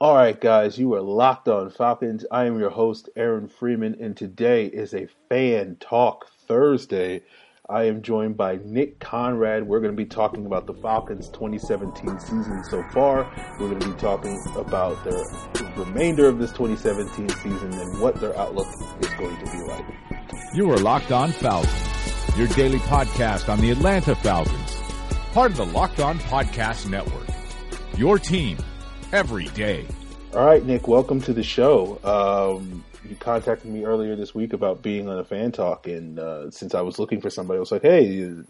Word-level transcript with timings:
All 0.00 0.14
right, 0.14 0.40
guys, 0.40 0.78
you 0.78 0.94
are 0.94 1.00
locked 1.00 1.48
on 1.48 1.70
Falcons. 1.70 2.24
I 2.30 2.44
am 2.44 2.56
your 2.56 2.70
host, 2.70 3.08
Aaron 3.16 3.48
Freeman, 3.48 3.96
and 4.00 4.16
today 4.16 4.66
is 4.66 4.94
a 4.94 5.08
Fan 5.28 5.76
Talk 5.80 6.30
Thursday. 6.46 7.22
I 7.68 7.86
am 7.86 8.02
joined 8.02 8.36
by 8.36 8.60
Nick 8.64 9.00
Conrad. 9.00 9.66
We're 9.66 9.80
going 9.80 9.90
to 9.90 9.96
be 9.96 10.08
talking 10.08 10.46
about 10.46 10.68
the 10.68 10.74
Falcons 10.74 11.28
2017 11.30 12.20
season 12.20 12.62
so 12.62 12.84
far. 12.94 13.28
We're 13.58 13.70
going 13.70 13.80
to 13.80 13.88
be 13.88 13.98
talking 13.98 14.40
about 14.54 15.02
the 15.02 15.72
remainder 15.76 16.28
of 16.28 16.38
this 16.38 16.52
2017 16.52 17.28
season 17.30 17.72
and 17.72 18.00
what 18.00 18.20
their 18.20 18.38
outlook 18.38 18.68
is 19.00 19.12
going 19.14 19.36
to 19.36 19.50
be 19.50 19.58
like. 19.64 19.84
You 20.54 20.70
are 20.70 20.78
Locked 20.78 21.10
On 21.10 21.32
Falcons, 21.32 22.38
your 22.38 22.46
daily 22.46 22.78
podcast 22.78 23.48
on 23.48 23.60
the 23.60 23.72
Atlanta 23.72 24.14
Falcons, 24.14 24.76
part 25.32 25.50
of 25.50 25.56
the 25.56 25.66
Locked 25.66 25.98
On 25.98 26.20
Podcast 26.20 26.88
Network. 26.88 27.26
Your 27.96 28.20
team 28.20 28.58
every 29.12 29.46
day. 29.46 29.86
All 30.34 30.44
right, 30.44 30.64
Nick, 30.64 30.88
welcome 30.88 31.20
to 31.22 31.32
the 31.32 31.42
show. 31.42 31.98
Um, 32.04 32.84
you 33.08 33.16
contacted 33.16 33.70
me 33.70 33.84
earlier 33.84 34.14
this 34.14 34.34
week 34.34 34.52
about 34.52 34.82
being 34.82 35.08
on 35.08 35.18
a 35.18 35.24
fan 35.24 35.52
talk, 35.52 35.86
and 35.86 36.18
uh, 36.18 36.50
since 36.50 36.74
I 36.74 36.82
was 36.82 36.98
looking 36.98 37.20
for 37.20 37.30
somebody, 37.30 37.56
I 37.56 37.60
was 37.60 37.72
like, 37.72 37.82
"Hey, 37.82 38.06
it 38.06 38.46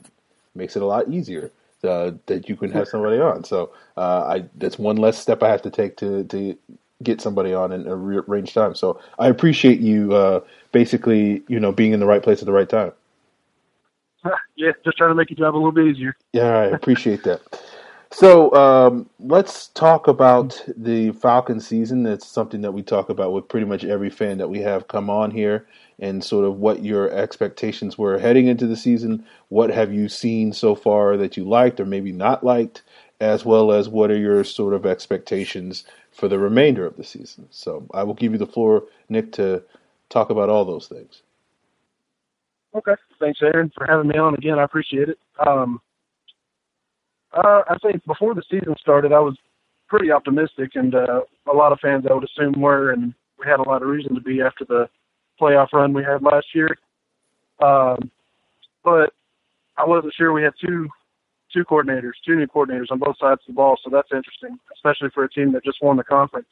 makes 0.54 0.74
it 0.74 0.82
a 0.82 0.86
lot 0.86 1.08
easier 1.08 1.52
uh, 1.84 2.12
that 2.26 2.48
you 2.48 2.56
can 2.56 2.72
have 2.72 2.88
somebody 2.92 3.20
on." 3.20 3.44
So 3.44 3.72
uh, 3.96 4.24
I 4.26 4.44
that's 4.56 4.78
one 4.78 4.96
less 4.96 5.18
step 5.18 5.42
I 5.42 5.50
have 5.50 5.62
to 5.62 5.70
take 5.70 5.96
to 5.98 6.24
to 6.24 6.58
get 7.02 7.20
somebody 7.20 7.54
on 7.54 7.70
in 7.70 7.86
a 7.86 7.94
range 7.94 8.54
time. 8.54 8.74
So 8.74 9.00
I 9.18 9.28
appreciate 9.28 9.78
you 9.78 10.14
uh, 10.14 10.40
basically, 10.72 11.44
you 11.46 11.60
know, 11.60 11.70
being 11.70 11.92
in 11.92 12.00
the 12.00 12.06
right 12.06 12.22
place 12.22 12.40
at 12.40 12.46
the 12.46 12.52
right 12.52 12.68
time. 12.68 12.92
Yeah, 14.56 14.72
just 14.84 14.98
trying 14.98 15.10
to 15.10 15.14
make 15.14 15.30
your 15.30 15.36
job 15.36 15.54
a 15.54 15.56
little 15.56 15.70
bit 15.70 15.86
easier. 15.86 16.16
Yeah, 16.32 16.48
I 16.48 16.64
appreciate 16.64 17.22
that. 17.22 17.40
So 18.10 18.54
um, 18.54 19.08
let's 19.18 19.68
talk 19.68 20.08
about 20.08 20.64
the 20.76 21.12
Falcon 21.12 21.60
season. 21.60 22.02
That's 22.02 22.26
something 22.26 22.62
that 22.62 22.72
we 22.72 22.82
talk 22.82 23.10
about 23.10 23.32
with 23.32 23.48
pretty 23.48 23.66
much 23.66 23.84
every 23.84 24.08
fan 24.08 24.38
that 24.38 24.48
we 24.48 24.60
have 24.60 24.88
come 24.88 25.10
on 25.10 25.30
here, 25.30 25.66
and 25.98 26.24
sort 26.24 26.46
of 26.46 26.56
what 26.56 26.82
your 26.82 27.10
expectations 27.10 27.98
were 27.98 28.18
heading 28.18 28.46
into 28.46 28.66
the 28.66 28.76
season. 28.76 29.26
What 29.48 29.70
have 29.70 29.92
you 29.92 30.08
seen 30.08 30.52
so 30.54 30.74
far 30.74 31.16
that 31.18 31.36
you 31.36 31.44
liked 31.44 31.80
or 31.80 31.84
maybe 31.84 32.12
not 32.12 32.42
liked, 32.42 32.82
as 33.20 33.44
well 33.44 33.72
as 33.72 33.88
what 33.88 34.10
are 34.10 34.16
your 34.16 34.42
sort 34.42 34.74
of 34.74 34.86
expectations 34.86 35.84
for 36.12 36.28
the 36.28 36.38
remainder 36.38 36.86
of 36.86 36.96
the 36.96 37.04
season. 37.04 37.46
So 37.50 37.86
I 37.92 38.02
will 38.02 38.14
give 38.14 38.32
you 38.32 38.38
the 38.38 38.46
floor, 38.46 38.84
Nick, 39.08 39.32
to 39.32 39.62
talk 40.08 40.30
about 40.30 40.48
all 40.48 40.64
those 40.64 40.86
things. 40.86 41.22
Okay, 42.74 42.94
thanks, 43.18 43.40
Aaron, 43.42 43.72
for 43.76 43.86
having 43.86 44.08
me 44.08 44.18
on 44.18 44.34
again. 44.34 44.58
I 44.58 44.64
appreciate 44.64 45.08
it. 45.08 45.18
Um, 45.44 45.80
uh, 47.32 47.62
I 47.68 47.76
think 47.82 48.04
before 48.06 48.34
the 48.34 48.42
season 48.50 48.74
started, 48.80 49.12
I 49.12 49.20
was 49.20 49.36
pretty 49.88 50.10
optimistic, 50.10 50.72
and 50.74 50.94
uh, 50.94 51.20
a 51.50 51.54
lot 51.54 51.72
of 51.72 51.80
fans 51.80 52.04
I 52.08 52.14
would 52.14 52.24
assume 52.24 52.60
were, 52.60 52.92
and 52.92 53.14
we 53.38 53.46
had 53.46 53.60
a 53.60 53.68
lot 53.68 53.82
of 53.82 53.88
reason 53.88 54.14
to 54.14 54.20
be 54.20 54.40
after 54.40 54.64
the 54.64 54.88
playoff 55.40 55.72
run 55.72 55.92
we 55.92 56.04
had 56.04 56.22
last 56.22 56.46
year. 56.54 56.76
Um, 57.60 58.10
but 58.84 59.12
I 59.76 59.84
wasn't 59.84 60.14
sure 60.14 60.32
we 60.32 60.42
had 60.42 60.54
two 60.60 60.88
two 61.52 61.64
coordinators, 61.64 62.12
two 62.26 62.36
new 62.36 62.46
coordinators 62.46 62.90
on 62.90 62.98
both 62.98 63.16
sides 63.18 63.40
of 63.40 63.46
the 63.46 63.52
ball, 63.54 63.78
so 63.82 63.88
that's 63.90 64.12
interesting, 64.12 64.58
especially 64.74 65.08
for 65.14 65.24
a 65.24 65.30
team 65.30 65.52
that 65.52 65.64
just 65.64 65.82
won 65.82 65.96
the 65.96 66.04
conference. 66.04 66.48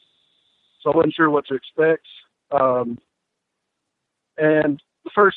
So 0.82 0.90
I 0.90 0.96
wasn't 0.96 1.14
sure 1.14 1.28
what 1.28 1.46
to 1.48 1.54
expect. 1.54 2.06
Um, 2.50 2.98
and 4.38 4.80
the 5.04 5.10
first, 5.14 5.36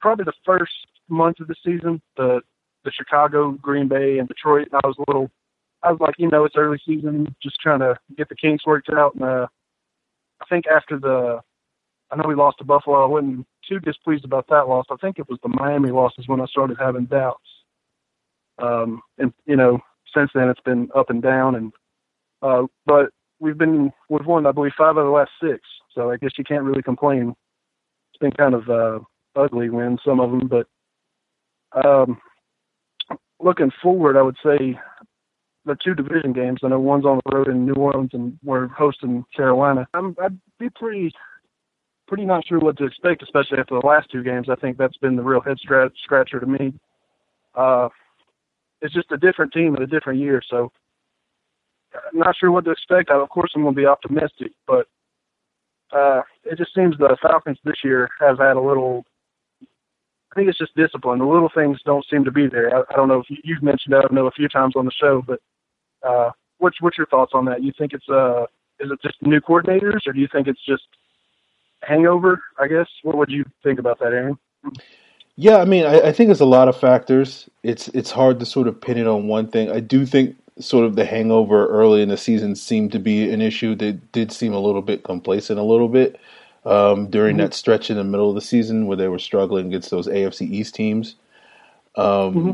probably 0.00 0.24
the 0.24 0.32
first 0.44 0.72
month 1.08 1.40
of 1.40 1.48
the 1.48 1.56
season, 1.64 2.00
the 2.16 2.40
the 2.84 2.92
Chicago, 2.92 3.52
Green 3.52 3.88
Bay, 3.88 4.18
and 4.18 4.28
Detroit. 4.28 4.68
I 4.72 4.86
was 4.86 4.96
a 4.98 5.04
little, 5.08 5.30
I 5.82 5.90
was 5.90 6.00
like, 6.00 6.14
you 6.18 6.28
know, 6.28 6.44
it's 6.44 6.56
early 6.56 6.80
season, 6.86 7.34
just 7.42 7.60
trying 7.60 7.80
to 7.80 7.96
get 8.16 8.28
the 8.28 8.36
kinks 8.36 8.66
worked 8.66 8.90
out. 8.90 9.14
And 9.14 9.24
uh, 9.24 9.46
I 10.40 10.44
think 10.48 10.66
after 10.66 10.98
the, 10.98 11.40
I 12.10 12.16
know 12.16 12.28
we 12.28 12.34
lost 12.34 12.58
to 12.58 12.64
Buffalo. 12.64 13.02
I 13.02 13.06
wasn't 13.06 13.46
too 13.68 13.80
displeased 13.80 14.24
about 14.24 14.46
that 14.48 14.68
loss. 14.68 14.86
I 14.90 14.96
think 14.96 15.18
it 15.18 15.28
was 15.28 15.38
the 15.42 15.50
Miami 15.50 15.90
losses 15.90 16.26
when 16.26 16.40
I 16.40 16.46
started 16.46 16.78
having 16.80 17.04
doubts. 17.04 17.40
Um, 18.58 19.02
and 19.18 19.32
you 19.46 19.56
know, 19.56 19.78
since 20.16 20.30
then 20.34 20.48
it's 20.48 20.60
been 20.60 20.88
up 20.96 21.10
and 21.10 21.22
down. 21.22 21.54
And 21.54 21.72
uh, 22.42 22.62
but 22.86 23.10
we've 23.40 23.58
been 23.58 23.92
we've 24.08 24.26
won, 24.26 24.46
I 24.46 24.52
believe, 24.52 24.72
five 24.76 24.96
of 24.96 25.04
the 25.04 25.10
last 25.10 25.30
six. 25.42 25.60
So 25.94 26.10
I 26.10 26.16
guess 26.16 26.32
you 26.38 26.44
can't 26.44 26.64
really 26.64 26.82
complain. 26.82 27.34
It's 28.10 28.18
been 28.20 28.32
kind 28.32 28.54
of 28.54 28.68
uh, 28.68 28.98
ugly 29.36 29.70
wins, 29.70 30.00
some 30.04 30.20
of 30.20 30.30
them, 30.30 30.48
but 30.48 30.66
um, 31.84 32.18
looking 33.40 33.70
forward, 33.82 34.16
I 34.16 34.22
would 34.22 34.36
say 34.44 34.78
the 35.64 35.76
two 35.84 35.94
division 35.94 36.32
games. 36.32 36.60
I 36.62 36.68
know 36.68 36.80
one's 36.80 37.04
on 37.04 37.20
the 37.24 37.36
road 37.36 37.48
in 37.48 37.66
New 37.66 37.74
Orleans, 37.74 38.10
and 38.12 38.38
we're 38.42 38.68
hosting 38.68 39.24
Carolina. 39.36 39.86
I'm, 39.94 40.16
I'd 40.22 40.38
be 40.58 40.70
pretty, 40.70 41.12
pretty 42.06 42.24
not 42.24 42.46
sure 42.46 42.58
what 42.58 42.78
to 42.78 42.84
expect, 42.84 43.22
especially 43.22 43.58
after 43.58 43.78
the 43.80 43.86
last 43.86 44.10
two 44.10 44.22
games. 44.22 44.48
I 44.50 44.56
think 44.56 44.78
that's 44.78 44.96
been 44.96 45.16
the 45.16 45.22
real 45.22 45.40
head 45.40 45.58
scratcher 45.58 46.40
to 46.40 46.46
me. 46.46 46.74
Uh, 47.54 47.88
it's 48.80 48.94
just 48.94 49.12
a 49.12 49.16
different 49.16 49.52
team 49.52 49.74
and 49.74 49.82
a 49.82 49.86
different 49.86 50.20
year, 50.20 50.40
so 50.48 50.72
I'm 51.94 52.18
not 52.18 52.36
sure 52.36 52.50
what 52.50 52.64
to 52.64 52.70
expect. 52.70 53.10
I, 53.10 53.16
of 53.16 53.28
course, 53.28 53.52
I'm 53.54 53.62
going 53.62 53.74
to 53.74 53.80
be 53.80 53.86
optimistic, 53.86 54.52
but 54.66 54.86
uh, 55.92 56.22
it 56.44 56.58
just 56.58 56.74
seems 56.74 56.96
the 56.98 57.16
Falcons 57.20 57.58
this 57.64 57.82
year 57.82 58.08
have 58.20 58.38
had 58.38 58.56
a 58.56 58.60
little 58.60 59.04
think 60.38 60.48
it's 60.48 60.58
just 60.58 60.74
discipline. 60.76 61.18
The 61.18 61.26
little 61.26 61.50
things 61.52 61.78
don't 61.84 62.06
seem 62.10 62.24
to 62.24 62.30
be 62.30 62.46
there. 62.46 62.74
I, 62.74 62.80
I 62.92 62.96
don't 62.96 63.08
know 63.08 63.20
if 63.20 63.28
you, 63.28 63.36
you've 63.42 63.62
mentioned 63.62 63.92
that. 63.92 64.06
I 64.08 64.14
know 64.14 64.26
a 64.26 64.30
few 64.30 64.48
times 64.48 64.74
on 64.76 64.84
the 64.84 64.92
show, 64.92 65.22
but 65.26 65.40
uh, 66.06 66.30
what's 66.58 66.80
what's 66.80 66.96
your 66.96 67.08
thoughts 67.08 67.32
on 67.34 67.44
that? 67.46 67.62
You 67.62 67.72
think 67.76 67.92
it's 67.92 68.08
uh, 68.08 68.44
is 68.78 68.90
it 68.90 69.02
just 69.02 69.16
new 69.20 69.40
coordinators, 69.40 70.06
or 70.06 70.12
do 70.12 70.20
you 70.20 70.28
think 70.30 70.46
it's 70.46 70.64
just 70.64 70.84
hangover? 71.82 72.40
I 72.58 72.68
guess. 72.68 72.86
What 73.02 73.16
would 73.18 73.30
you 73.30 73.44
think 73.62 73.78
about 73.78 73.98
that, 73.98 74.12
Aaron? 74.12 74.38
Yeah, 75.36 75.58
I 75.58 75.64
mean, 75.64 75.84
I, 75.84 76.00
I 76.08 76.12
think 76.12 76.30
it's 76.30 76.40
a 76.40 76.46
lot 76.46 76.68
of 76.68 76.78
factors. 76.78 77.48
It's 77.62 77.88
it's 77.88 78.10
hard 78.10 78.38
to 78.40 78.46
sort 78.46 78.68
of 78.68 78.80
pin 78.80 78.98
it 78.98 79.06
on 79.06 79.28
one 79.28 79.48
thing. 79.48 79.70
I 79.70 79.80
do 79.80 80.06
think 80.06 80.36
sort 80.60 80.84
of 80.84 80.96
the 80.96 81.04
hangover 81.04 81.68
early 81.68 82.02
in 82.02 82.08
the 82.08 82.16
season 82.16 82.56
seemed 82.56 82.92
to 82.92 82.98
be 82.98 83.30
an 83.30 83.40
issue. 83.40 83.74
They 83.74 83.92
did 83.92 84.32
seem 84.32 84.52
a 84.52 84.58
little 84.58 84.82
bit 84.82 85.04
complacent, 85.04 85.58
a 85.58 85.62
little 85.62 85.88
bit 85.88 86.18
um, 86.68 87.06
during 87.06 87.36
mm-hmm. 87.36 87.46
that 87.46 87.54
stretch 87.54 87.90
in 87.90 87.96
the 87.96 88.04
middle 88.04 88.28
of 88.28 88.34
the 88.34 88.42
season 88.42 88.86
where 88.86 88.96
they 88.96 89.08
were 89.08 89.18
struggling 89.18 89.68
against 89.68 89.90
those 89.90 90.06
AFC 90.06 90.42
East 90.42 90.74
teams. 90.74 91.14
Um, 91.96 92.04
mm-hmm. 92.04 92.50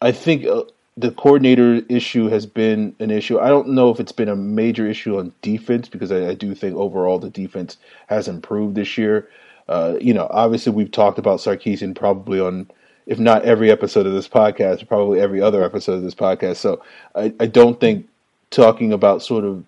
I 0.00 0.12
think 0.12 0.46
uh, 0.46 0.62
the 0.96 1.10
coordinator 1.10 1.82
issue 1.90 2.28
has 2.28 2.46
been 2.46 2.96
an 2.98 3.10
issue. 3.10 3.38
I 3.38 3.48
don't 3.48 3.68
know 3.68 3.90
if 3.90 4.00
it's 4.00 4.12
been 4.12 4.30
a 4.30 4.36
major 4.36 4.88
issue 4.88 5.18
on 5.18 5.34
defense 5.42 5.86
because 5.86 6.10
I, 6.10 6.28
I 6.28 6.34
do 6.34 6.54
think 6.54 6.76
overall 6.76 7.18
the 7.18 7.28
defense 7.28 7.76
has 8.06 8.26
improved 8.26 8.74
this 8.74 8.96
year. 8.96 9.28
Uh, 9.68 9.98
you 10.00 10.14
know, 10.14 10.28
obviously 10.30 10.72
we've 10.72 10.90
talked 10.90 11.18
about 11.18 11.40
Sarkisian 11.40 11.94
probably 11.94 12.40
on, 12.40 12.70
if 13.06 13.18
not 13.18 13.44
every 13.44 13.70
episode 13.70 14.06
of 14.06 14.14
this 14.14 14.28
podcast, 14.28 14.88
probably 14.88 15.20
every 15.20 15.42
other 15.42 15.62
episode 15.62 15.94
of 15.94 16.02
this 16.02 16.14
podcast. 16.14 16.56
So 16.56 16.82
I, 17.14 17.34
I 17.38 17.46
don't 17.46 17.78
think 17.78 18.08
talking 18.50 18.94
about 18.94 19.22
sort 19.22 19.44
of 19.44 19.62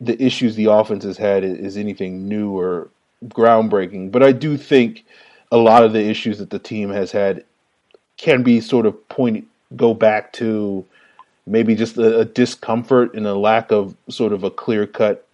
the 0.00 0.20
issues 0.22 0.56
the 0.56 0.70
offense 0.70 1.04
has 1.04 1.18
had 1.18 1.44
is 1.44 1.76
anything 1.76 2.26
new 2.26 2.56
or 2.56 2.88
groundbreaking. 3.26 4.10
But 4.10 4.22
I 4.22 4.32
do 4.32 4.56
think 4.56 5.04
a 5.52 5.56
lot 5.56 5.84
of 5.84 5.92
the 5.92 6.02
issues 6.02 6.38
that 6.38 6.50
the 6.50 6.58
team 6.58 6.90
has 6.90 7.12
had 7.12 7.44
can 8.16 8.42
be 8.42 8.60
sort 8.60 8.86
of 8.86 9.08
point 9.08 9.46
go 9.76 9.94
back 9.94 10.32
to 10.34 10.84
maybe 11.46 11.74
just 11.74 11.96
a, 11.96 12.20
a 12.20 12.24
discomfort 12.24 13.14
and 13.14 13.26
a 13.26 13.34
lack 13.34 13.70
of 13.70 13.96
sort 14.08 14.32
of 14.32 14.44
a 14.44 14.50
clear 14.50 14.86
cut. 14.86 15.26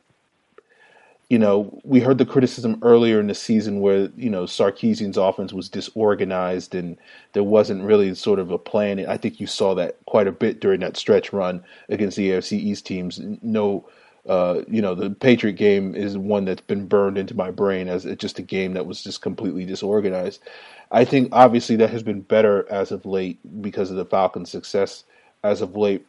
You 1.28 1.38
know, 1.38 1.80
we 1.82 1.98
heard 1.98 2.18
the 2.18 2.26
criticism 2.26 2.78
earlier 2.82 3.18
in 3.18 3.26
the 3.26 3.34
season 3.34 3.80
where 3.80 4.08
you 4.16 4.30
know 4.30 4.44
Sarkisian's 4.44 5.16
offense 5.16 5.52
was 5.52 5.68
disorganized 5.68 6.74
and 6.74 6.96
there 7.32 7.42
wasn't 7.42 7.82
really 7.82 8.14
sort 8.14 8.38
of 8.38 8.50
a 8.50 8.58
plan. 8.58 9.04
I 9.06 9.16
think 9.16 9.40
you 9.40 9.46
saw 9.46 9.74
that 9.74 9.96
quite 10.06 10.28
a 10.28 10.32
bit 10.32 10.60
during 10.60 10.80
that 10.80 10.96
stretch 10.96 11.32
run 11.32 11.64
against 11.88 12.16
the 12.16 12.30
AFC 12.30 12.52
East 12.52 12.86
teams. 12.86 13.20
No 13.42 13.84
uh, 14.28 14.62
you 14.68 14.82
know, 14.82 14.94
the 14.94 15.10
Patriot 15.10 15.54
game 15.54 15.94
is 15.94 16.18
one 16.18 16.44
that's 16.44 16.60
been 16.60 16.86
burned 16.86 17.18
into 17.18 17.36
my 17.36 17.50
brain 17.50 17.88
as 17.88 18.04
just 18.16 18.38
a 18.38 18.42
game 18.42 18.74
that 18.74 18.86
was 18.86 19.02
just 19.02 19.22
completely 19.22 19.64
disorganized. 19.64 20.42
I 20.90 21.04
think 21.04 21.28
obviously 21.32 21.76
that 21.76 21.90
has 21.90 22.02
been 22.02 22.20
better 22.20 22.66
as 22.70 22.92
of 22.92 23.06
late 23.06 23.38
because 23.62 23.90
of 23.90 23.96
the 23.96 24.04
Falcons' 24.04 24.50
success 24.50 25.04
as 25.42 25.60
of 25.60 25.76
late. 25.76 26.06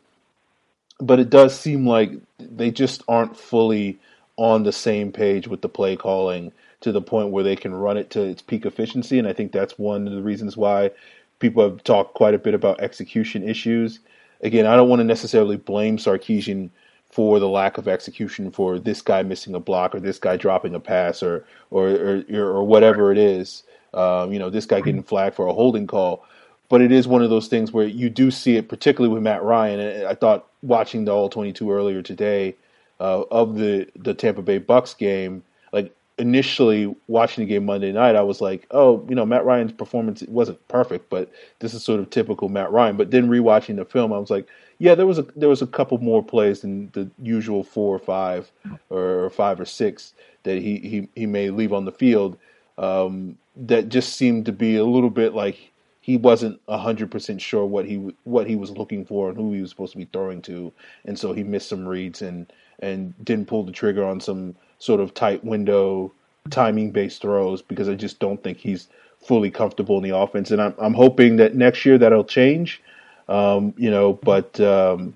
But 1.00 1.20
it 1.20 1.30
does 1.30 1.58
seem 1.58 1.86
like 1.86 2.12
they 2.40 2.72
just 2.72 3.04
aren't 3.08 3.38
fully 3.38 4.00
on 4.38 4.64
the 4.64 4.72
same 4.72 5.12
page 5.12 5.48
with 5.48 5.62
the 5.62 5.70
play 5.70 5.96
calling 5.96 6.52
to 6.82 6.92
the 6.92 7.02
point 7.02 7.32
where 7.32 7.44
they 7.44 7.56
can 7.56 7.74
run 7.74 7.98
it 7.98 8.10
to 8.12 8.22
its 8.22 8.42
peak 8.42 8.66
efficiency. 8.66 9.20
And 9.20 9.28
I 9.28 9.34
think 9.34 9.52
that's 9.52 9.78
one 9.78 10.08
of 10.08 10.14
the 10.14 10.22
reasons 10.22 10.58
why 10.58 10.92
people 11.40 11.64
have 11.64 11.84
talked 11.84 12.14
quite 12.14 12.34
a 12.34 12.40
bit 12.40 12.54
about 12.54 12.82
execution 12.82 13.48
issues. 13.48 14.00
Again, 14.42 14.66
I 14.66 14.76
don't 14.76 14.90
want 14.90 15.00
to 15.00 15.04
necessarily 15.04 15.58
blame 15.58 15.98
Sarkisian 15.98 16.70
for 17.18 17.40
the 17.40 17.50
lack 17.50 17.80
of 17.80 17.88
execution 17.88 18.52
for 18.52 18.78
this 18.78 19.02
guy 19.02 19.24
missing 19.24 19.56
a 19.56 19.60
block 19.60 19.96
or 19.96 20.00
this 20.00 20.20
guy 20.20 20.38
dropping 20.38 20.76
a 20.76 20.80
pass 20.80 21.24
or 21.24 21.44
or 21.72 22.24
or, 22.32 22.44
or 22.44 22.64
whatever 22.64 23.12
it 23.12 23.18
is. 23.18 23.64
Um, 23.96 24.32
you 24.32 24.38
know, 24.38 24.52
this 24.52 24.68
guy 24.68 24.82
getting 24.82 25.02
flagged 25.02 25.36
for 25.36 25.48
a 25.48 25.54
holding 25.54 25.88
call. 25.88 26.24
But 26.70 26.82
it 26.82 26.92
is 26.92 27.08
one 27.08 27.24
of 27.24 27.32
those 27.32 27.48
things 27.48 27.72
where 27.72 27.88
you 27.88 28.12
do 28.12 28.30
see 28.30 28.56
it, 28.56 28.70
particularly 28.70 29.12
with 29.12 29.24
Matt 29.24 29.42
Ryan. 29.42 29.80
And 29.80 30.06
I 30.06 30.14
thought 30.14 30.46
watching 30.62 31.06
the 31.06 31.12
All 31.12 31.28
22 31.28 31.72
earlier 31.72 32.04
today, 32.04 32.56
uh, 33.00 33.24
of 33.32 33.56
the 33.56 33.88
the 33.96 34.14
Tampa 34.14 34.44
Bay 34.44 34.60
Bucks 34.60 34.94
game, 34.94 35.42
like 35.74 35.92
initially 36.20 36.96
watching 37.08 37.46
the 37.46 37.50
game 37.52 37.66
Monday 37.66 37.92
night, 37.92 38.16
I 38.16 38.22
was 38.22 38.42
like, 38.42 38.68
oh, 38.70 39.04
you 39.10 39.16
know, 39.16 39.26
Matt 39.26 39.44
Ryan's 39.44 39.72
performance 39.72 40.22
wasn't 40.28 40.68
perfect, 40.68 41.10
but 41.10 41.32
this 41.62 41.74
is 41.74 41.84
sort 41.84 42.00
of 42.00 42.12
typical 42.12 42.48
Matt 42.48 42.72
Ryan. 42.72 42.96
But 42.96 43.10
then 43.10 43.28
rewatching 43.28 43.78
the 43.78 43.86
film, 43.86 44.14
I 44.14 44.20
was 44.20 44.30
like, 44.30 44.48
yeah, 44.80 44.96
there 44.96 45.08
was 45.08 45.20
a 45.20 45.24
there 45.36 45.50
was 45.50 45.62
a 45.62 45.68
couple 45.68 45.98
more 46.00 46.24
plays 46.24 46.62
than 46.62 46.90
the 46.94 47.10
usual 47.22 47.64
four 47.64 47.96
or 47.96 48.00
five 48.00 48.52
or 48.90 49.30
five 49.32 49.60
or 49.60 49.66
six 49.66 50.14
that 50.44 50.58
he 50.62 50.78
he, 50.80 51.10
he 51.16 51.26
may 51.26 51.50
leave 51.50 51.74
on 51.74 51.86
the 51.86 51.92
field 51.92 52.38
um, 52.78 53.38
that 53.56 53.90
just 53.90 54.16
seemed 54.16 54.46
to 54.46 54.52
be 54.52 54.78
a 54.78 54.86
little 54.86 55.10
bit 55.10 55.34
like 55.34 55.72
he 56.02 56.18
wasn't 56.18 56.60
hundred 56.70 57.12
percent 57.12 57.42
sure 57.42 57.66
what 57.66 57.86
he 57.86 57.96
what 58.24 58.48
he 58.48 58.56
was 58.56 58.72
looking 58.72 59.06
for 59.06 59.30
and 59.30 59.38
who 59.38 59.54
he 59.54 59.62
was 59.62 59.70
supposed 59.72 59.94
to 59.94 59.98
be 59.98 60.10
throwing 60.14 60.42
to, 60.44 60.72
and 61.06 61.18
so 61.18 61.34
he 61.34 61.44
missed 61.44 61.70
some 61.70 61.88
reads 61.88 62.22
and 62.22 62.52
and 62.80 63.14
didn't 63.26 63.48
pull 63.48 63.64
the 63.64 63.72
trigger 63.72 64.06
on 64.06 64.22
some 64.22 64.56
sort 64.80 65.02
of 65.02 65.14
tight 65.14 65.44
window 65.44 66.12
timing 66.52 66.92
based 66.92 67.22
throws 67.22 67.62
because 67.62 67.90
I 67.90 67.96
just 67.96 68.20
don't 68.20 68.42
think 68.44 68.58
he's 68.60 68.88
fully 69.22 69.52
comfortable 69.52 69.98
in 69.98 70.04
the 70.04 70.16
offense. 70.16 70.52
And 70.52 70.62
I'm 70.62 70.76
I'm 70.78 70.94
hoping 70.94 71.38
that 71.38 71.56
next 71.56 71.86
year 71.86 71.98
that'll 71.98 72.24
change. 72.24 72.82
Um, 73.30 73.74
you 73.78 73.92
know, 73.92 74.14
but 74.14 74.60
um, 74.60 75.16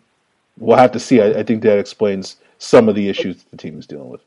we'll 0.58 0.78
have 0.78 0.92
to 0.92 1.00
see. 1.00 1.22
I, 1.22 1.40
I, 1.40 1.44
think 1.44 1.64
that 1.64 1.80
explains 1.80 2.38
some 2.58 2.90
of 2.90 2.96
the 2.96 3.08
issues 3.08 3.44
the 3.52 3.58
team 3.58 3.80
is 3.80 3.88
dealing 3.88 4.10
with. 4.10 4.22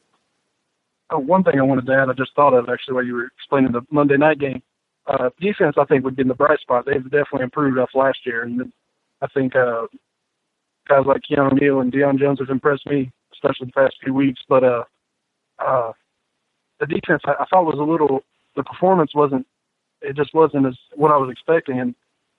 Oh, 1.11 1.19
one 1.19 1.45
thing 1.45 1.59
I 1.59 1.63
wanted 1.63 1.87
to 1.87 1.93
add, 1.95 2.09
I 2.09 2.15
just 2.15 2.35
thought 2.35 2.55
of 2.55 2.69
actually 2.71 2.95
while 2.95 3.05
you 3.05 3.15
were 3.15 3.27
explaining 3.27 3.73
the 3.73 3.83
Monday 3.91 4.17
night 4.17 4.39
game. 4.39 4.63
Uh, 5.07 5.29
defense, 5.39 5.77
I 5.79 5.85
think, 5.85 6.03
would 6.05 6.17
be 6.17 6.23
in 6.23 6.29
the 6.29 6.35
bright 6.35 6.61
spot. 6.61 6.87
They've 6.87 7.05
definitely 7.05 7.43
improved 7.43 7.79
off 7.79 7.91
last 7.95 8.19
year, 8.25 8.43
and 8.43 8.73
I 9.21 9.27
think 9.29 9.55
uh, 9.55 9.87
guys 10.89 11.05
like 11.07 11.23
Keanu 11.31 11.61
Neal 11.61 11.81
and 11.81 11.93
Deion 11.93 12.19
Jones 12.19 12.39
have 12.41 12.49
impressed 12.49 12.87
me, 12.87 13.13
especially 13.33 13.67
the 13.67 13.73
past 13.73 13.97
few 14.03 14.15
weeks. 14.15 14.41
But 14.49 14.65
uh, 14.65 14.85
uh, 15.59 15.93
the 16.81 16.87
defense, 16.87 17.23
I, 17.27 17.33
I 17.33 17.45
thought 17.51 17.67
was 17.67 17.79
a 17.79 17.83
little. 17.83 18.23
The 18.57 18.63
performance 18.63 19.15
wasn't. 19.15 19.47
It 20.01 20.17
just 20.17 20.35
wasn't 20.35 20.67
as 20.67 20.77
what 20.95 21.11
I 21.11 21.17
was 21.17 21.31
expecting, 21.31 21.81
and 21.81 21.95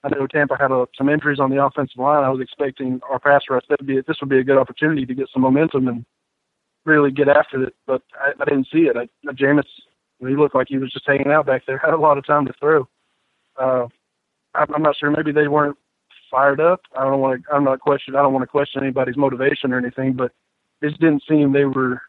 I 0.06 0.08
know 0.16 0.26
Tampa 0.28 0.56
had 0.58 0.70
a, 0.70 0.86
some 0.96 1.08
injuries 1.08 1.40
on 1.40 1.50
the 1.50 1.62
offensive 1.62 1.98
line. 1.98 2.22
I 2.22 2.30
was 2.30 2.40
expecting 2.40 3.00
our 3.10 3.18
pass 3.18 3.42
rush. 3.50 3.64
That'd 3.68 3.86
be 3.86 4.00
this 4.06 4.18
would 4.20 4.30
be 4.30 4.38
a 4.38 4.44
good 4.44 4.58
opportunity 4.58 5.04
to 5.04 5.14
get 5.14 5.28
some 5.32 5.42
momentum 5.42 5.88
and 5.88 6.04
really 6.84 7.10
get 7.10 7.28
after 7.28 7.64
it. 7.64 7.74
But 7.86 8.02
I, 8.14 8.30
I 8.40 8.44
didn't 8.44 8.68
see 8.72 8.82
it. 8.82 8.96
I, 8.96 9.08
Jameis, 9.32 9.64
he 10.20 10.36
looked 10.36 10.54
like 10.54 10.68
he 10.68 10.78
was 10.78 10.92
just 10.92 11.06
hanging 11.06 11.32
out 11.32 11.46
back 11.46 11.62
there. 11.66 11.78
Had 11.84 11.92
a 11.92 11.98
lot 11.98 12.18
of 12.18 12.26
time 12.26 12.46
to 12.46 12.52
throw. 12.60 12.88
Uh, 13.60 13.86
I'm, 14.54 14.74
I'm 14.74 14.82
not 14.82 14.96
sure. 14.96 15.10
Maybe 15.10 15.32
they 15.32 15.48
weren't 15.48 15.76
fired 16.30 16.60
up. 16.60 16.82
I 16.96 17.02
don't 17.02 17.20
want 17.20 17.42
to. 17.42 17.52
I'm 17.52 17.64
not 17.64 17.80
question. 17.80 18.14
I 18.14 18.22
don't 18.22 18.32
want 18.32 18.44
to 18.44 18.48
question 18.48 18.82
anybody's 18.84 19.16
motivation 19.16 19.72
or 19.72 19.78
anything, 19.78 20.12
but 20.12 20.30
it 20.82 20.90
just 20.90 21.00
didn't 21.00 21.24
seem 21.28 21.52
they 21.52 21.64
were. 21.64 22.00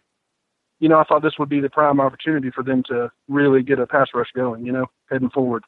You 0.80 0.90
know, 0.90 1.00
I 1.00 1.04
thought 1.06 1.24
this 1.24 1.40
would 1.40 1.50
be 1.50 1.62
the 1.62 1.70
prime 1.72 2.00
opportunity 2.00 2.52
for 2.52 2.64
them 2.64 2.84
to 2.90 3.12
really 3.28 3.64
get 3.64 3.80
a 3.80 3.88
pass 3.88 4.10
rush 4.14 4.30
going. 4.36 4.68
You 4.68 4.72
know, 4.72 4.86
heading 5.10 5.32
forward. 5.32 5.64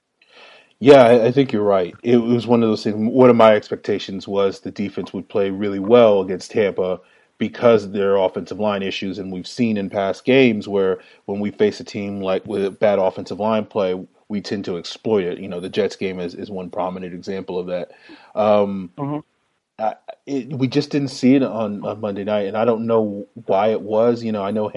Yeah, 0.80 1.24
I 1.26 1.31
think 1.31 1.52
you're 1.52 1.64
right. 1.64 1.94
It 2.04 2.18
was 2.18 2.48
one 2.48 2.64
of 2.64 2.70
those 2.70 2.84
things. 2.84 2.96
One 2.96 3.30
of 3.30 3.36
my 3.36 3.54
expectations 3.54 4.28
was 4.28 4.62
the 4.62 4.72
defense 4.72 5.14
would 5.14 5.28
play 5.28 5.50
really 5.50 5.80
well 5.80 6.22
against 6.22 6.52
Tampa 6.52 7.02
because 7.38 7.84
of 7.86 7.92
their 7.92 8.16
offensive 8.16 8.60
line 8.60 8.81
issues, 8.81 9.18
and 9.20 9.31
we've 9.31 9.48
seen 9.48 9.78
in 9.78 9.90
past 9.90 10.24
games 10.24 10.68
where 10.68 11.00
when 11.26 11.40
we 11.40 11.52
face 11.52 11.80
a 11.81 11.84
team 11.84 12.22
like 12.22 12.46
with 12.46 12.80
bad 12.80 12.98
offensive 13.00 13.40
line 13.40 13.66
play, 13.66 14.02
we 14.30 14.40
tend 14.40 14.64
to 14.66 14.78
exploit 14.78 15.26
it. 15.26 15.40
You 15.40 15.50
know, 15.50 15.60
the 15.60 15.70
Jets 15.70 15.98
game 15.98 16.20
is, 16.20 16.34
is 16.34 16.50
one 16.50 16.70
prominent 16.70 17.14
example 17.14 17.60
of 17.60 17.68
that. 17.68 17.92
Um, 18.36 18.92
mm-hmm. 18.98 19.20
I, 19.84 19.96
it, 20.26 20.50
we 20.54 20.68
just 20.68 20.92
didn't 20.92 21.10
see 21.10 21.36
it 21.36 21.44
on, 21.44 21.86
on 21.86 22.00
Monday 22.00 22.24
night, 22.24 22.48
and 22.48 22.58
I 22.58 22.64
don't 22.64 22.88
know 22.88 23.28
why 23.34 23.70
it 23.70 23.81
was. 23.81 24.24
You 24.24 24.31
know, 24.31 24.44
I 24.44 24.52
know 24.52 24.70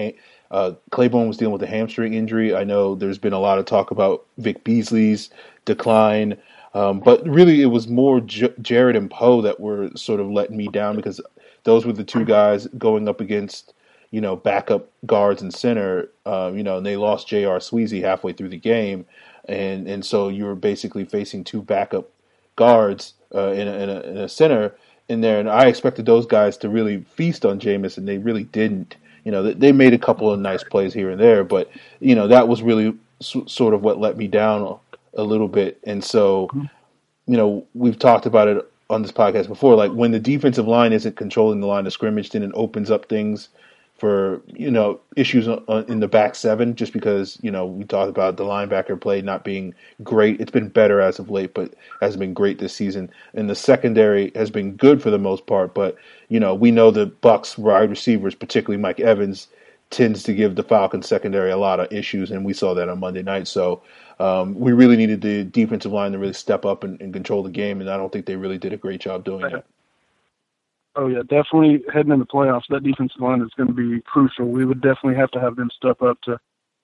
uh, 0.53 0.73
Clayborn 0.91 1.27
was 1.27 1.37
dealing 1.37 1.51
with 1.51 1.63
a 1.63 1.67
hamstring 1.67 2.13
injury. 2.13 2.55
I 2.55 2.63
know 2.63 2.93
there's 2.93 3.17
been 3.17 3.33
a 3.33 3.39
lot 3.39 3.57
of 3.57 3.65
talk 3.65 3.89
about 3.89 4.23
Vic 4.37 4.63
Beasley's 4.63 5.31
decline. 5.65 6.37
Um, 6.75 6.99
but 6.99 7.27
really, 7.27 7.61
it 7.61 7.67
was 7.67 7.87
more 7.87 8.21
J- 8.21 8.53
Jarrett 8.61 8.95
and 8.95 9.09
Poe 9.09 9.41
that 9.41 9.59
were 9.59 9.89
sort 9.95 10.19
of 10.19 10.29
letting 10.29 10.55
me 10.55 10.67
down 10.67 10.95
because 10.95 11.19
those 11.63 11.85
were 11.87 11.93
the 11.93 12.03
two 12.03 12.23
guys 12.23 12.67
going 12.77 13.09
up 13.09 13.19
against, 13.19 13.73
you 14.11 14.21
know, 14.21 14.35
backup 14.35 14.91
guards 15.07 15.41
and 15.41 15.51
center. 15.51 16.09
Um, 16.27 16.55
you 16.55 16.63
know, 16.63 16.77
and 16.77 16.85
they 16.85 16.97
lost 16.97 17.27
J.R. 17.27 17.57
Sweezy 17.57 18.01
halfway 18.01 18.31
through 18.31 18.49
the 18.49 18.57
game, 18.57 19.07
and 19.45 19.87
and 19.87 20.05
so 20.05 20.29
you 20.29 20.45
were 20.45 20.55
basically 20.55 21.03
facing 21.03 21.43
two 21.43 21.63
backup 21.63 22.09
guards 22.55 23.15
uh, 23.33 23.51
in, 23.51 23.67
a, 23.67 23.73
in, 23.73 23.89
a, 23.89 23.99
in 24.01 24.17
a 24.17 24.29
center 24.29 24.75
in 25.09 25.21
there, 25.21 25.39
and 25.39 25.49
I 25.49 25.65
expected 25.65 26.05
those 26.05 26.27
guys 26.27 26.57
to 26.57 26.69
really 26.69 27.01
feast 27.01 27.43
on 27.43 27.59
Jameis, 27.59 27.97
and 27.97 28.07
they 28.07 28.19
really 28.19 28.43
didn't. 28.43 28.97
You 29.23 29.31
know, 29.31 29.53
they 29.53 29.71
made 29.71 29.93
a 29.93 29.97
couple 29.97 30.31
of 30.31 30.39
nice 30.39 30.63
plays 30.63 30.93
here 30.93 31.09
and 31.09 31.19
there, 31.19 31.43
but 31.43 31.69
you 31.99 32.15
know 32.15 32.27
that 32.27 32.47
was 32.47 32.61
really 32.61 32.93
sort 33.21 33.73
of 33.73 33.81
what 33.81 33.99
let 33.99 34.17
me 34.17 34.27
down 34.27 34.77
a 35.15 35.23
little 35.23 35.47
bit. 35.47 35.79
And 35.85 36.03
so, 36.03 36.47
mm-hmm. 36.47 36.65
you 37.31 37.37
know, 37.37 37.65
we've 37.73 37.97
talked 37.97 38.25
about 38.25 38.47
it 38.47 38.69
on 38.89 39.01
this 39.01 39.11
podcast 39.11 39.47
before. 39.47 39.75
Like 39.75 39.91
when 39.91 40.11
the 40.11 40.19
defensive 40.19 40.67
line 40.67 40.93
isn't 40.93 41.15
controlling 41.15 41.61
the 41.61 41.67
line 41.67 41.87
of 41.87 41.93
scrimmage, 41.93 42.31
then 42.31 42.43
it 42.43 42.51
opens 42.53 42.91
up 42.91 43.07
things 43.07 43.49
for 43.97 44.41
you 44.47 44.71
know 44.71 44.99
issues 45.15 45.47
in 45.87 45.99
the 45.99 46.07
back 46.07 46.35
seven. 46.35 46.75
Just 46.75 46.93
because 46.93 47.37
you 47.41 47.51
know 47.51 47.65
we 47.65 47.83
talked 47.83 48.09
about 48.09 48.37
the 48.37 48.43
linebacker 48.43 48.99
play 48.99 49.21
not 49.21 49.43
being 49.43 49.73
great. 50.03 50.41
It's 50.41 50.51
been 50.51 50.69
better 50.69 50.99
as 50.99 51.19
of 51.19 51.29
late, 51.29 51.53
but 51.53 51.73
hasn't 52.01 52.19
been 52.19 52.33
great 52.33 52.59
this 52.59 52.75
season. 52.75 53.09
And 53.33 53.49
the 53.49 53.55
secondary 53.55 54.31
has 54.35 54.49
been 54.49 54.75
good 54.75 55.01
for 55.01 55.09
the 55.09 55.19
most 55.19 55.45
part. 55.45 55.73
But 55.73 55.95
you 56.29 56.39
know 56.39 56.53
we 56.55 56.71
know 56.71 56.91
the 56.91 57.05
Bucks 57.05 57.57
wide 57.57 57.89
receivers, 57.89 58.35
particularly 58.35 58.81
Mike 58.81 58.99
Evans, 58.99 59.47
tends 59.89 60.23
to 60.23 60.33
give 60.33 60.55
the 60.55 60.63
Falcons 60.63 61.07
secondary 61.07 61.51
a 61.51 61.57
lot 61.57 61.79
of 61.79 61.91
issues, 61.93 62.31
and 62.31 62.43
we 62.43 62.53
saw 62.53 62.73
that 62.73 62.89
on 62.89 62.99
Monday 62.99 63.21
night. 63.21 63.47
So 63.47 63.83
um, 64.19 64.55
we 64.55 64.73
really 64.73 64.97
needed 64.97 65.21
the 65.21 65.43
defensive 65.43 65.91
line 65.91 66.11
to 66.11 66.19
really 66.19 66.33
step 66.33 66.65
up 66.65 66.83
and, 66.83 66.99
and, 67.01 67.13
control 67.13 67.43
the 67.43 67.49
game, 67.49 67.79
and 67.79 67.89
I 67.89 67.97
don't 67.97 68.11
think 68.11 68.25
they 68.25 68.35
really 68.35 68.57
did 68.57 68.73
a 68.73 68.77
great 68.77 69.01
job 69.01 69.23
doing 69.23 69.41
that. 69.41 69.65
Oh 70.95 71.07
yeah, 71.07 71.21
definitely 71.21 71.83
heading 71.91 72.11
into 72.11 72.25
the 72.25 72.31
playoffs, 72.31 72.67
that 72.69 72.83
defensive 72.83 73.19
line 73.19 73.41
is 73.41 73.49
going 73.57 73.67
to 73.67 73.73
be 73.73 74.01
crucial. 74.01 74.45
We 74.45 74.65
would 74.65 74.81
definitely 74.81 75.15
have 75.15 75.31
to 75.31 75.39
have 75.39 75.55
them 75.55 75.69
step 75.75 76.01
up 76.01 76.21
to 76.23 76.39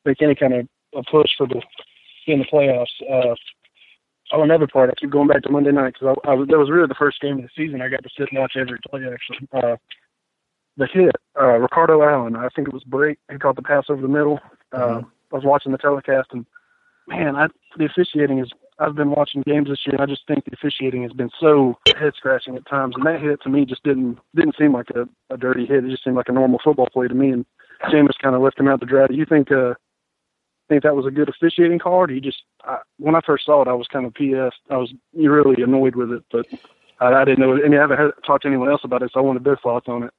make 0.05 0.21
any 0.21 0.33
kind 0.35 0.53
of 0.53 0.67
a 0.95 1.03
push 1.03 1.29
for 1.37 1.47
the 1.47 1.61
in 2.25 2.39
the 2.39 2.45
playoffs. 2.45 2.87
Uh, 3.09 3.35
oh, 4.31 4.43
another 4.43 4.67
part, 4.67 4.89
I 4.89 4.93
keep 4.99 5.11
going 5.11 5.27
back 5.27 5.43
to 5.43 5.51
Monday 5.51 5.71
night 5.71 5.93
because 5.93 6.17
I, 6.25 6.31
I 6.31 6.33
was, 6.33 6.47
that 6.47 6.57
was 6.57 6.69
really 6.69 6.87
the 6.87 6.95
first 6.95 7.21
game 7.21 7.37
of 7.37 7.43
the 7.43 7.49
season. 7.55 7.81
I 7.81 7.89
got 7.89 8.03
to 8.03 8.09
sit 8.17 8.29
and 8.31 8.39
watch 8.39 8.53
every 8.55 8.79
play 8.89 9.01
actually. 9.05 9.47
Uh, 9.53 9.77
the 10.77 10.87
hit, 10.87 11.15
uh, 11.39 11.57
Ricardo 11.57 12.01
Allen, 12.01 12.35
I 12.35 12.49
think 12.55 12.67
it 12.67 12.73
was 12.73 12.83
Brate. 12.83 13.17
He 13.31 13.37
caught 13.37 13.55
the 13.55 13.61
pass 13.61 13.85
over 13.89 14.01
the 14.01 14.07
middle. 14.07 14.39
Uh, 14.71 14.77
mm-hmm. 14.77 15.07
I 15.31 15.35
was 15.35 15.45
watching 15.45 15.71
the 15.71 15.77
telecast 15.77 16.29
and 16.31 16.45
man, 17.07 17.35
I, 17.35 17.47
the 17.77 17.85
officiating 17.85 18.39
is. 18.39 18.51
I've 18.79 18.95
been 18.95 19.11
watching 19.11 19.41
games 19.41 19.67
this 19.67 19.79
year, 19.85 19.95
and 19.95 20.01
I 20.01 20.05
just 20.05 20.25
think 20.27 20.45
the 20.45 20.53
officiating 20.53 21.03
has 21.03 21.11
been 21.11 21.29
so 21.39 21.77
head 21.99 22.13
scratching 22.15 22.55
at 22.55 22.67
times. 22.67 22.95
And 22.95 23.05
that 23.05 23.21
hit 23.21 23.41
to 23.43 23.49
me 23.49 23.65
just 23.65 23.83
didn't 23.83 24.19
didn't 24.35 24.55
seem 24.57 24.73
like 24.73 24.89
a, 24.91 25.07
a 25.33 25.37
dirty 25.37 25.65
hit. 25.65 25.83
It 25.83 25.89
just 25.89 26.03
seemed 26.03 26.15
like 26.15 26.29
a 26.29 26.33
normal 26.33 26.59
football 26.63 26.87
play 26.91 27.07
to 27.07 27.13
me. 27.13 27.29
And 27.29 27.45
Jameis 27.85 28.17
kind 28.21 28.35
of 28.35 28.41
left 28.41 28.59
him 28.59 28.67
out 28.67 28.79
to 28.79 28.85
dry. 28.85 29.07
Do 29.07 29.15
you 29.15 29.25
think 29.25 29.51
uh 29.51 29.73
think 30.69 30.83
that 30.83 30.95
was 30.95 31.05
a 31.05 31.11
good 31.11 31.29
officiating 31.29 31.79
call? 31.79 31.95
Or 31.95 32.07
do 32.07 32.13
you 32.13 32.21
just 32.21 32.43
I, 32.63 32.77
when 32.97 33.15
I 33.15 33.21
first 33.25 33.45
saw 33.45 33.61
it, 33.61 33.67
I 33.67 33.73
was 33.73 33.87
kind 33.87 34.05
of 34.05 34.13
PS. 34.13 34.55
I 34.69 34.77
was 34.77 34.93
really 35.13 35.61
annoyed 35.61 35.95
with 35.95 36.11
it, 36.11 36.23
but 36.31 36.45
I, 37.01 37.13
I 37.13 37.25
didn't 37.25 37.39
know. 37.39 37.57
I 37.57 37.67
mean, 37.67 37.77
I 37.77 37.81
haven't 37.81 37.97
had, 37.97 38.11
talked 38.25 38.43
to 38.43 38.47
anyone 38.47 38.69
else 38.69 38.81
about 38.85 39.01
it, 39.01 39.11
so 39.13 39.19
I 39.19 39.23
wanted 39.23 39.43
their 39.43 39.57
thoughts 39.57 39.87
on 39.89 40.03
it. 40.03 40.13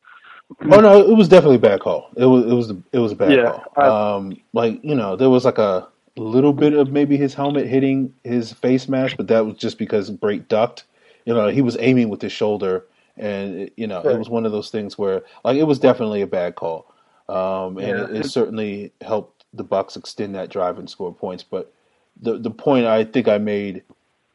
Oh 0.70 0.80
no, 0.80 1.00
it 1.00 1.16
was 1.16 1.28
definitely 1.28 1.56
a 1.56 1.60
bad 1.60 1.80
call. 1.80 2.10
It 2.16 2.26
was 2.26 2.44
it 2.44 2.54
was 2.54 2.70
it 2.92 2.98
was 2.98 3.12
a 3.12 3.16
bad 3.16 3.32
yeah, 3.32 3.52
call. 3.52 3.72
I, 3.76 4.16
um, 4.16 4.36
like 4.52 4.80
you 4.82 4.96
know, 4.96 5.16
there 5.16 5.30
was 5.30 5.44
like 5.44 5.58
a 5.58 5.88
little 6.16 6.52
bit 6.52 6.72
of 6.72 6.90
maybe 6.90 7.16
his 7.16 7.34
helmet 7.34 7.66
hitting 7.66 8.14
his 8.24 8.52
face 8.52 8.88
mask, 8.88 9.16
but 9.16 9.28
that 9.28 9.46
was 9.46 9.56
just 9.56 9.78
because 9.78 10.10
Brate 10.10 10.48
ducked. 10.48 10.84
You 11.24 11.34
know, 11.34 11.48
he 11.48 11.62
was 11.62 11.76
aiming 11.80 12.08
with 12.08 12.22
his 12.22 12.32
shoulder, 12.32 12.84
and 13.16 13.70
you 13.76 13.86
know, 13.86 14.02
right. 14.02 14.14
it 14.14 14.18
was 14.18 14.28
one 14.28 14.46
of 14.46 14.52
those 14.52 14.70
things 14.70 14.98
where 14.98 15.22
like 15.44 15.56
it 15.56 15.64
was 15.64 15.78
definitely 15.78 16.22
a 16.22 16.26
bad 16.26 16.56
call, 16.56 16.92
um, 17.28 17.78
and 17.78 17.98
yeah. 17.98 18.04
it, 18.04 18.16
it, 18.16 18.26
certainly 18.26 18.92
helped 19.00 19.44
the 19.52 19.64
Bucks 19.64 19.96
extend 19.96 20.34
that 20.34 20.50
drive 20.50 20.78
and 20.78 20.88
score 20.88 21.14
points. 21.14 21.42
But 21.42 21.72
the 22.20 22.38
the 22.38 22.50
point 22.50 22.86
I 22.86 23.04
think 23.04 23.28
I 23.28 23.38
made 23.38 23.82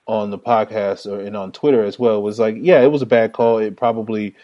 on 0.07 0.29
the 0.29 0.39
podcast 0.39 1.11
or 1.11 1.19
and 1.19 1.35
on 1.35 1.51
Twitter 1.51 1.83
as 1.83 1.97
well 1.97 2.21
was 2.21 2.39
like, 2.39 2.55
yeah, 2.59 2.81
it 2.81 2.91
was 2.91 3.01
a 3.01 3.07
bad 3.07 3.33
call. 3.33 3.57
It 3.57 3.75
probably, 3.75 4.35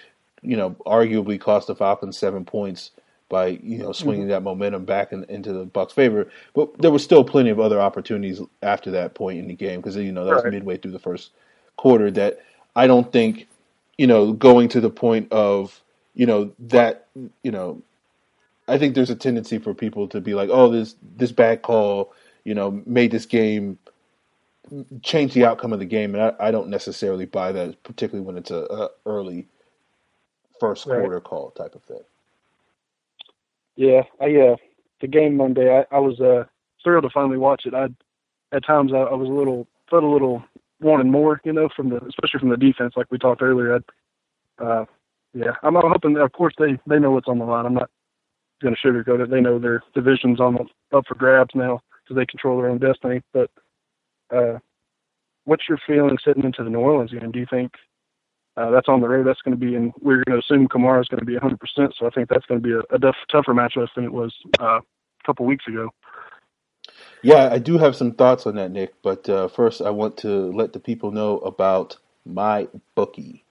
you 0.41 0.57
know, 0.57 0.71
arguably 0.85 1.39
cost 1.39 1.67
the 1.67 1.75
Falcons 1.75 2.17
seven 2.17 2.43
points 2.43 2.91
by 3.31 3.47
you 3.47 3.77
know 3.77 3.93
swinging 3.93 4.23
mm-hmm. 4.23 4.31
that 4.31 4.43
momentum 4.43 4.83
back 4.83 5.13
in, 5.13 5.23
into 5.29 5.53
the 5.53 5.65
Bucks' 5.65 5.93
favor. 5.93 6.29
But 6.53 6.77
there 6.77 6.91
was 6.91 7.03
still 7.03 7.23
plenty 7.23 7.49
of 7.49 7.59
other 7.59 7.81
opportunities 7.81 8.41
after 8.61 8.91
that 8.91 9.15
point 9.15 9.39
in 9.39 9.47
the 9.47 9.55
game 9.55 9.79
because 9.79 9.95
you 9.95 10.11
know 10.11 10.25
that 10.25 10.35
was 10.35 10.51
midway 10.51 10.77
through 10.77 10.91
the 10.91 10.99
first 10.99 11.31
quarter 11.77 12.11
that 12.11 12.41
I 12.75 12.85
don't 12.85 13.11
think 13.11 13.47
you 13.97 14.05
know 14.05 14.33
going 14.33 14.67
to 14.69 14.81
the 14.81 14.89
point 14.89 15.31
of 15.31 15.81
you 16.13 16.25
know 16.25 16.51
that 16.59 17.07
you 17.41 17.51
know 17.51 17.81
I 18.67 18.77
think 18.77 18.95
there's 18.95 19.09
a 19.09 19.15
tendency 19.15 19.57
for 19.57 19.73
people 19.73 20.09
to 20.09 20.19
be 20.19 20.33
like, 20.33 20.49
oh, 20.51 20.69
this 20.69 20.95
this 21.15 21.31
bad 21.31 21.61
call, 21.61 22.13
you 22.43 22.53
know, 22.53 22.83
made 22.85 23.11
this 23.11 23.25
game 23.25 23.79
change 25.01 25.33
the 25.33 25.45
outcome 25.45 25.73
of 25.73 25.79
the 25.79 25.85
game, 25.85 26.15
and 26.15 26.23
I, 26.23 26.47
I 26.47 26.51
don't 26.51 26.69
necessarily 26.69 27.25
buy 27.25 27.53
that, 27.53 27.81
particularly 27.83 28.25
when 28.25 28.37
it's 28.37 28.51
a, 28.51 28.63
a 28.69 28.89
early 29.05 29.47
first 30.59 30.83
quarter 30.83 31.15
right. 31.15 31.23
call 31.23 31.51
type 31.51 31.75
of 31.75 31.83
thing. 31.83 32.01
Yeah, 33.81 34.03
I 34.21 34.25
uh, 34.35 34.57
the 35.01 35.07
game 35.07 35.35
Monday, 35.35 35.75
I, 35.75 35.95
I 35.95 35.97
was 35.97 36.19
uh 36.19 36.43
thrilled 36.83 37.03
to 37.03 37.09
finally 37.09 37.39
watch 37.39 37.63
it. 37.65 37.73
I 37.73 37.87
at 38.55 38.63
times 38.63 38.93
I, 38.93 38.97
I 38.97 39.15
was 39.15 39.27
a 39.27 39.31
little 39.31 39.67
felt 39.89 40.03
a 40.03 40.07
little 40.07 40.43
wanting 40.81 41.11
more, 41.11 41.41
you 41.43 41.51
know, 41.51 41.67
from 41.75 41.89
the 41.89 41.95
especially 41.95 42.41
from 42.41 42.49
the 42.49 42.57
defense, 42.57 42.93
like 42.95 43.07
we 43.09 43.17
talked 43.17 43.41
earlier. 43.41 43.79
I, 44.59 44.63
uh, 44.63 44.85
yeah, 45.33 45.53
I'm, 45.63 45.73
hoping. 45.73 46.13
That, 46.13 46.21
of 46.21 46.31
course, 46.31 46.53
they 46.59 46.77
they 46.85 46.99
know 46.99 47.09
what's 47.09 47.27
on 47.27 47.39
the 47.39 47.45
line. 47.45 47.65
I'm 47.65 47.73
not 47.73 47.89
going 48.61 48.75
to 48.75 48.87
sugarcoat 48.87 49.23
it. 49.23 49.31
They 49.31 49.41
know 49.41 49.57
their 49.57 49.81
division's 49.95 50.39
on 50.39 50.59
up 50.93 51.05
for 51.07 51.15
grabs 51.15 51.55
now 51.55 51.81
because 52.03 52.17
they 52.17 52.27
control 52.27 52.57
their 52.57 52.69
own 52.69 52.77
destiny. 52.77 53.23
But 53.33 53.49
uh, 54.29 54.59
what's 55.45 55.67
your 55.67 55.79
feeling 55.87 56.19
sitting 56.23 56.43
into 56.43 56.63
the 56.63 56.69
New 56.69 56.81
Orleans 56.81 57.13
game? 57.13 57.31
Do 57.31 57.39
you 57.39 57.47
think 57.49 57.71
uh, 58.61 58.71
that's 58.71 58.87
on 58.87 59.01
the 59.01 59.07
road? 59.07 59.25
That's 59.25 59.41
going 59.41 59.57
to 59.57 59.65
be, 59.65 59.75
and 59.75 59.91
we're 60.01 60.23
going 60.23 60.39
to 60.39 60.45
assume 60.45 60.67
Kamara 60.67 61.01
is 61.01 61.07
going 61.07 61.19
to 61.19 61.25
be 61.25 61.35
100%. 61.35 61.57
So 61.97 62.05
I 62.05 62.09
think 62.09 62.29
that's 62.29 62.45
going 62.45 62.61
to 62.61 62.67
be 62.67 62.73
a, 62.73 62.95
a 62.95 62.99
tough, 62.99 63.15
tougher 63.31 63.53
matchup 63.53 63.87
than 63.95 64.05
it 64.05 64.13
was 64.13 64.33
uh, 64.59 64.79
a 64.79 64.81
couple 65.25 65.45
weeks 65.45 65.65
ago. 65.67 65.89
Yeah, 67.23 67.49
I 67.51 67.59
do 67.59 67.77
have 67.77 67.95
some 67.95 68.13
thoughts 68.13 68.45
on 68.47 68.55
that, 68.55 68.71
Nick. 68.71 68.93
But 69.01 69.29
uh, 69.29 69.47
first, 69.47 69.81
I 69.81 69.91
want 69.91 70.17
to 70.17 70.51
let 70.51 70.73
the 70.73 70.79
people 70.79 71.11
know 71.11 71.37
about 71.39 71.97
my 72.25 72.67
bookie. 72.95 73.43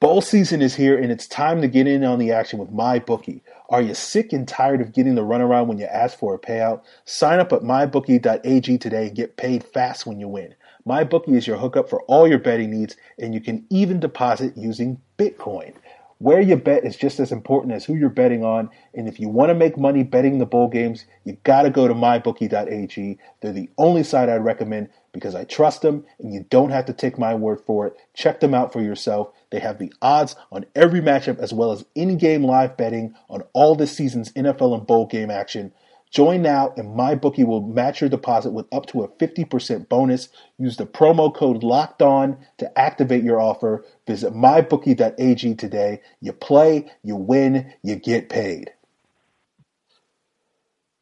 Bowl 0.00 0.20
season 0.20 0.62
is 0.62 0.76
here, 0.76 0.96
and 0.96 1.10
it's 1.10 1.26
time 1.26 1.60
to 1.60 1.66
get 1.66 1.88
in 1.88 2.04
on 2.04 2.20
the 2.20 2.30
action 2.30 2.60
with 2.60 2.70
MyBookie. 2.70 3.40
Are 3.68 3.82
you 3.82 3.94
sick 3.94 4.32
and 4.32 4.46
tired 4.46 4.80
of 4.80 4.92
getting 4.92 5.16
the 5.16 5.24
runaround 5.24 5.66
when 5.66 5.78
you 5.78 5.86
ask 5.86 6.16
for 6.16 6.34
a 6.34 6.38
payout? 6.38 6.82
Sign 7.04 7.40
up 7.40 7.52
at 7.52 7.62
mybookie.ag 7.62 8.78
today 8.78 9.08
and 9.08 9.16
get 9.16 9.36
paid 9.36 9.64
fast 9.64 10.06
when 10.06 10.20
you 10.20 10.28
win. 10.28 10.54
MyBookie 10.88 11.36
is 11.36 11.46
your 11.46 11.58
hookup 11.58 11.90
for 11.90 12.00
all 12.04 12.26
your 12.26 12.38
betting 12.38 12.70
needs, 12.70 12.96
and 13.18 13.34
you 13.34 13.42
can 13.42 13.66
even 13.68 14.00
deposit 14.00 14.56
using 14.56 14.98
Bitcoin. 15.18 15.74
Where 16.16 16.40
you 16.40 16.56
bet 16.56 16.84
is 16.84 16.96
just 16.96 17.20
as 17.20 17.30
important 17.30 17.74
as 17.74 17.84
who 17.84 17.94
you're 17.94 18.08
betting 18.08 18.42
on. 18.42 18.70
And 18.94 19.06
if 19.06 19.20
you 19.20 19.28
want 19.28 19.50
to 19.50 19.54
make 19.54 19.78
money 19.78 20.02
betting 20.02 20.38
the 20.38 20.46
bowl 20.46 20.66
games, 20.66 21.04
you 21.24 21.36
got 21.44 21.62
to 21.62 21.70
go 21.70 21.86
to 21.86 21.94
mybookie.ag. 21.94 23.18
They're 23.40 23.52
the 23.52 23.70
only 23.78 24.02
site 24.02 24.28
I'd 24.28 24.42
recommend 24.42 24.88
because 25.12 25.36
I 25.36 25.44
trust 25.44 25.82
them 25.82 26.04
and 26.18 26.32
you 26.32 26.44
don't 26.50 26.70
have 26.70 26.86
to 26.86 26.92
take 26.92 27.18
my 27.18 27.34
word 27.34 27.60
for 27.60 27.86
it. 27.86 27.96
Check 28.14 28.40
them 28.40 28.52
out 28.52 28.72
for 28.72 28.80
yourself. 28.80 29.30
They 29.50 29.60
have 29.60 29.78
the 29.78 29.92
odds 30.02 30.34
on 30.50 30.66
every 30.74 31.00
matchup 31.00 31.38
as 31.38 31.52
well 31.52 31.70
as 31.70 31.84
in 31.94 32.18
game 32.18 32.42
live 32.42 32.76
betting 32.76 33.14
on 33.30 33.42
all 33.52 33.76
this 33.76 33.92
season's 33.92 34.32
NFL 34.32 34.76
and 34.76 34.86
bowl 34.86 35.06
game 35.06 35.30
action. 35.30 35.72
Join 36.10 36.42
now 36.42 36.72
and 36.76 36.96
MyBookie 36.96 37.46
will 37.46 37.60
match 37.60 38.00
your 38.00 38.08
deposit 38.08 38.50
with 38.50 38.66
up 38.72 38.86
to 38.86 39.02
a 39.02 39.08
50% 39.08 39.88
bonus. 39.88 40.28
Use 40.58 40.76
the 40.76 40.86
promo 40.86 41.34
code 41.34 41.62
LOCKED 41.62 42.02
ON 42.02 42.38
to 42.58 42.78
activate 42.78 43.22
your 43.22 43.40
offer. 43.40 43.84
Visit 44.06 44.32
mybookie.ag 44.32 45.54
today. 45.56 46.00
You 46.20 46.32
play, 46.32 46.90
you 47.02 47.16
win, 47.16 47.72
you 47.82 47.96
get 47.96 48.28
paid. 48.30 48.72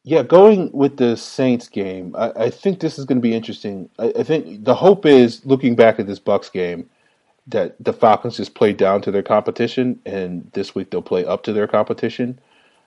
Yeah, 0.03 0.23
going 0.23 0.71
with 0.71 0.97
the 0.97 1.17
Saints 1.17 1.67
game, 1.67 2.15
I, 2.17 2.31
I 2.31 2.49
think 2.49 2.79
this 2.79 2.97
is 2.97 3.03
going 3.03 3.17
to 3.17 3.21
be 3.21 3.35
interesting. 3.35 3.89
I, 3.99 4.13
I, 4.19 4.23
think 4.23 4.63
the 4.63 4.75
hope 4.75 5.05
is 5.05 5.45
looking 5.45 5.75
back 5.75 5.99
at 5.99 6.07
this 6.07 6.19
Bucks 6.19 6.49
game 6.49 6.89
that 7.47 7.75
the 7.83 7.91
Falcons 7.91 8.37
just 8.37 8.55
played 8.55 8.77
down 8.77 9.01
to 9.01 9.11
their 9.11 9.23
competition, 9.23 9.99
and 10.05 10.49
this 10.53 10.73
week 10.73 10.91
they'll 10.91 11.01
play 11.01 11.25
up 11.25 11.43
to 11.43 11.51
their 11.51 11.67
competition. 11.67 12.39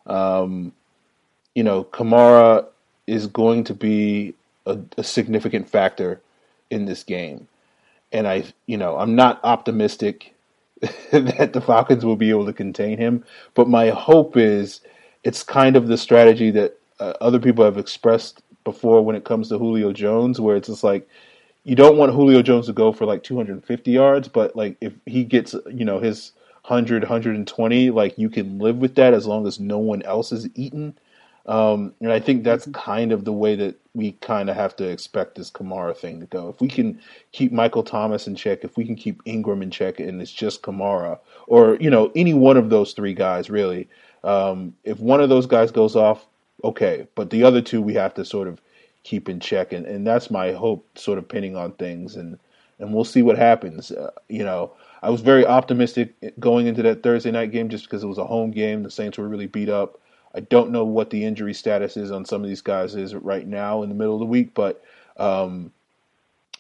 Um, 0.06 0.72
you 1.54 1.62
know, 1.62 1.84
Kamara 1.84 2.66
is 3.06 3.26
going 3.26 3.64
to 3.64 3.74
be 3.74 4.34
a, 4.66 4.78
a 4.96 5.04
significant 5.04 5.68
factor 5.68 6.20
in 6.70 6.84
this 6.86 7.02
game. 7.02 7.48
And 8.12 8.26
I, 8.26 8.44
you 8.66 8.76
know, 8.76 8.96
I'm 8.98 9.14
not 9.14 9.40
optimistic 9.44 10.34
that 11.12 11.52
the 11.52 11.60
Falcons 11.60 12.04
will 12.04 12.16
be 12.16 12.30
able 12.30 12.46
to 12.46 12.52
contain 12.52 12.98
him, 12.98 13.24
but 13.54 13.68
my 13.68 13.90
hope 13.90 14.36
is 14.36 14.80
it's 15.24 15.42
kind 15.42 15.76
of 15.76 15.88
the 15.88 15.98
strategy 15.98 16.50
that 16.52 16.78
uh, 16.98 17.14
other 17.20 17.38
people 17.38 17.64
have 17.64 17.78
expressed 17.78 18.42
before 18.64 19.04
when 19.04 19.16
it 19.16 19.24
comes 19.24 19.48
to 19.48 19.58
Julio 19.58 19.92
Jones, 19.92 20.40
where 20.40 20.56
it's 20.56 20.68
just 20.68 20.84
like 20.84 21.08
you 21.64 21.74
don't 21.74 21.98
want 21.98 22.12
Julio 22.12 22.42
Jones 22.42 22.66
to 22.66 22.72
go 22.72 22.92
for 22.92 23.04
like 23.04 23.22
250 23.22 23.90
yards, 23.90 24.28
but 24.28 24.56
like 24.56 24.76
if 24.80 24.94
he 25.06 25.24
gets, 25.24 25.54
you 25.70 25.84
know, 25.84 25.98
his 25.98 26.32
100, 26.66 27.02
120, 27.02 27.90
like 27.90 28.16
you 28.18 28.30
can 28.30 28.58
live 28.58 28.76
with 28.76 28.94
that 28.94 29.14
as 29.14 29.26
long 29.26 29.46
as 29.46 29.60
no 29.60 29.78
one 29.78 30.02
else 30.02 30.32
is 30.32 30.48
eating. 30.54 30.94
Um, 31.46 31.94
and 32.00 32.12
I 32.12 32.20
think 32.20 32.44
that's 32.44 32.66
kind 32.72 33.12
of 33.12 33.24
the 33.24 33.32
way 33.32 33.56
that 33.56 33.76
we 33.94 34.12
kind 34.12 34.48
of 34.50 34.56
have 34.56 34.76
to 34.76 34.88
expect 34.88 35.34
this 35.34 35.50
Kamara 35.50 35.96
thing 35.96 36.20
to 36.20 36.26
go. 36.26 36.48
If 36.48 36.60
we 36.60 36.68
can 36.68 37.00
keep 37.32 37.50
Michael 37.50 37.82
Thomas 37.82 38.26
in 38.26 38.36
check, 38.36 38.62
if 38.62 38.76
we 38.76 38.84
can 38.84 38.94
keep 38.94 39.20
Ingram 39.24 39.62
in 39.62 39.70
check, 39.70 39.98
and 39.98 40.20
it's 40.20 40.32
just 40.32 40.62
Kamara, 40.62 41.18
or 41.46 41.76
you 41.76 41.90
know 41.90 42.12
any 42.14 42.34
one 42.34 42.56
of 42.56 42.70
those 42.70 42.92
three 42.92 43.14
guys, 43.14 43.50
really. 43.50 43.88
Um, 44.22 44.74
if 44.84 45.00
one 45.00 45.20
of 45.20 45.28
those 45.28 45.46
guys 45.46 45.70
goes 45.70 45.96
off, 45.96 46.26
okay, 46.62 47.06
but 47.14 47.30
the 47.30 47.42
other 47.42 47.62
two 47.62 47.80
we 47.80 47.94
have 47.94 48.14
to 48.14 48.24
sort 48.24 48.48
of 48.48 48.60
keep 49.02 49.28
in 49.28 49.40
check, 49.40 49.72
and, 49.72 49.86
and 49.86 50.06
that's 50.06 50.30
my 50.30 50.52
hope, 50.52 50.86
sort 50.98 51.18
of 51.18 51.28
pinning 51.28 51.56
on 51.56 51.72
things, 51.72 52.16
and 52.16 52.38
and 52.78 52.94
we'll 52.94 53.04
see 53.04 53.22
what 53.22 53.36
happens. 53.36 53.90
Uh, 53.90 54.10
you 54.28 54.44
know, 54.44 54.72
I 55.02 55.10
was 55.10 55.20
very 55.20 55.46
optimistic 55.46 56.14
going 56.38 56.66
into 56.66 56.82
that 56.82 57.02
Thursday 57.02 57.30
night 57.30 57.50
game 57.50 57.68
just 57.68 57.84
because 57.84 58.02
it 58.02 58.08
was 58.08 58.18
a 58.18 58.24
home 58.24 58.50
game. 58.50 58.82
The 58.82 58.90
Saints 58.90 59.18
were 59.18 59.28
really 59.28 59.46
beat 59.46 59.68
up. 59.68 59.99
I 60.34 60.40
don't 60.40 60.70
know 60.70 60.84
what 60.84 61.10
the 61.10 61.24
injury 61.24 61.54
status 61.54 61.96
is 61.96 62.10
on 62.12 62.24
some 62.24 62.42
of 62.42 62.48
these 62.48 62.62
guys 62.62 62.94
is 62.94 63.14
right 63.14 63.46
now 63.46 63.82
in 63.82 63.88
the 63.88 63.94
middle 63.94 64.14
of 64.14 64.20
the 64.20 64.26
week, 64.26 64.54
but 64.54 64.82
um, 65.16 65.72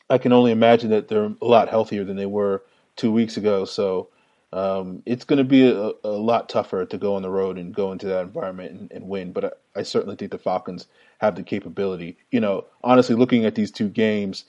I 0.08 0.18
can 0.18 0.32
only 0.32 0.50
imagine 0.50 0.90
that 0.90 1.08
they're 1.08 1.32
a 1.40 1.44
lot 1.44 1.68
healthier 1.68 2.04
than 2.04 2.16
they 2.16 2.26
were 2.26 2.62
two 2.96 3.12
weeks 3.12 3.36
ago. 3.36 3.64
So 3.64 4.08
um, 4.52 5.02
it's 5.06 5.24
going 5.24 5.38
to 5.38 5.44
be 5.44 5.70
a, 5.70 5.92
a, 6.02 6.10
lot 6.10 6.48
tougher 6.48 6.84
to 6.84 6.98
go 6.98 7.14
on 7.14 7.22
the 7.22 7.30
road 7.30 7.56
and 7.56 7.72
go 7.72 7.92
into 7.92 8.06
that 8.06 8.22
environment 8.22 8.72
and, 8.72 8.92
and 8.92 9.08
win. 9.08 9.32
But 9.32 9.44
I, 9.44 9.80
I, 9.80 9.82
certainly 9.84 10.16
think 10.16 10.32
the 10.32 10.38
Falcons 10.38 10.88
have 11.18 11.36
the 11.36 11.44
capability. 11.44 12.18
You 12.32 12.40
know, 12.40 12.64
honestly, 12.82 13.14
looking 13.14 13.44
at 13.44 13.54
these 13.54 13.70
two 13.70 13.88
games, 13.88 14.44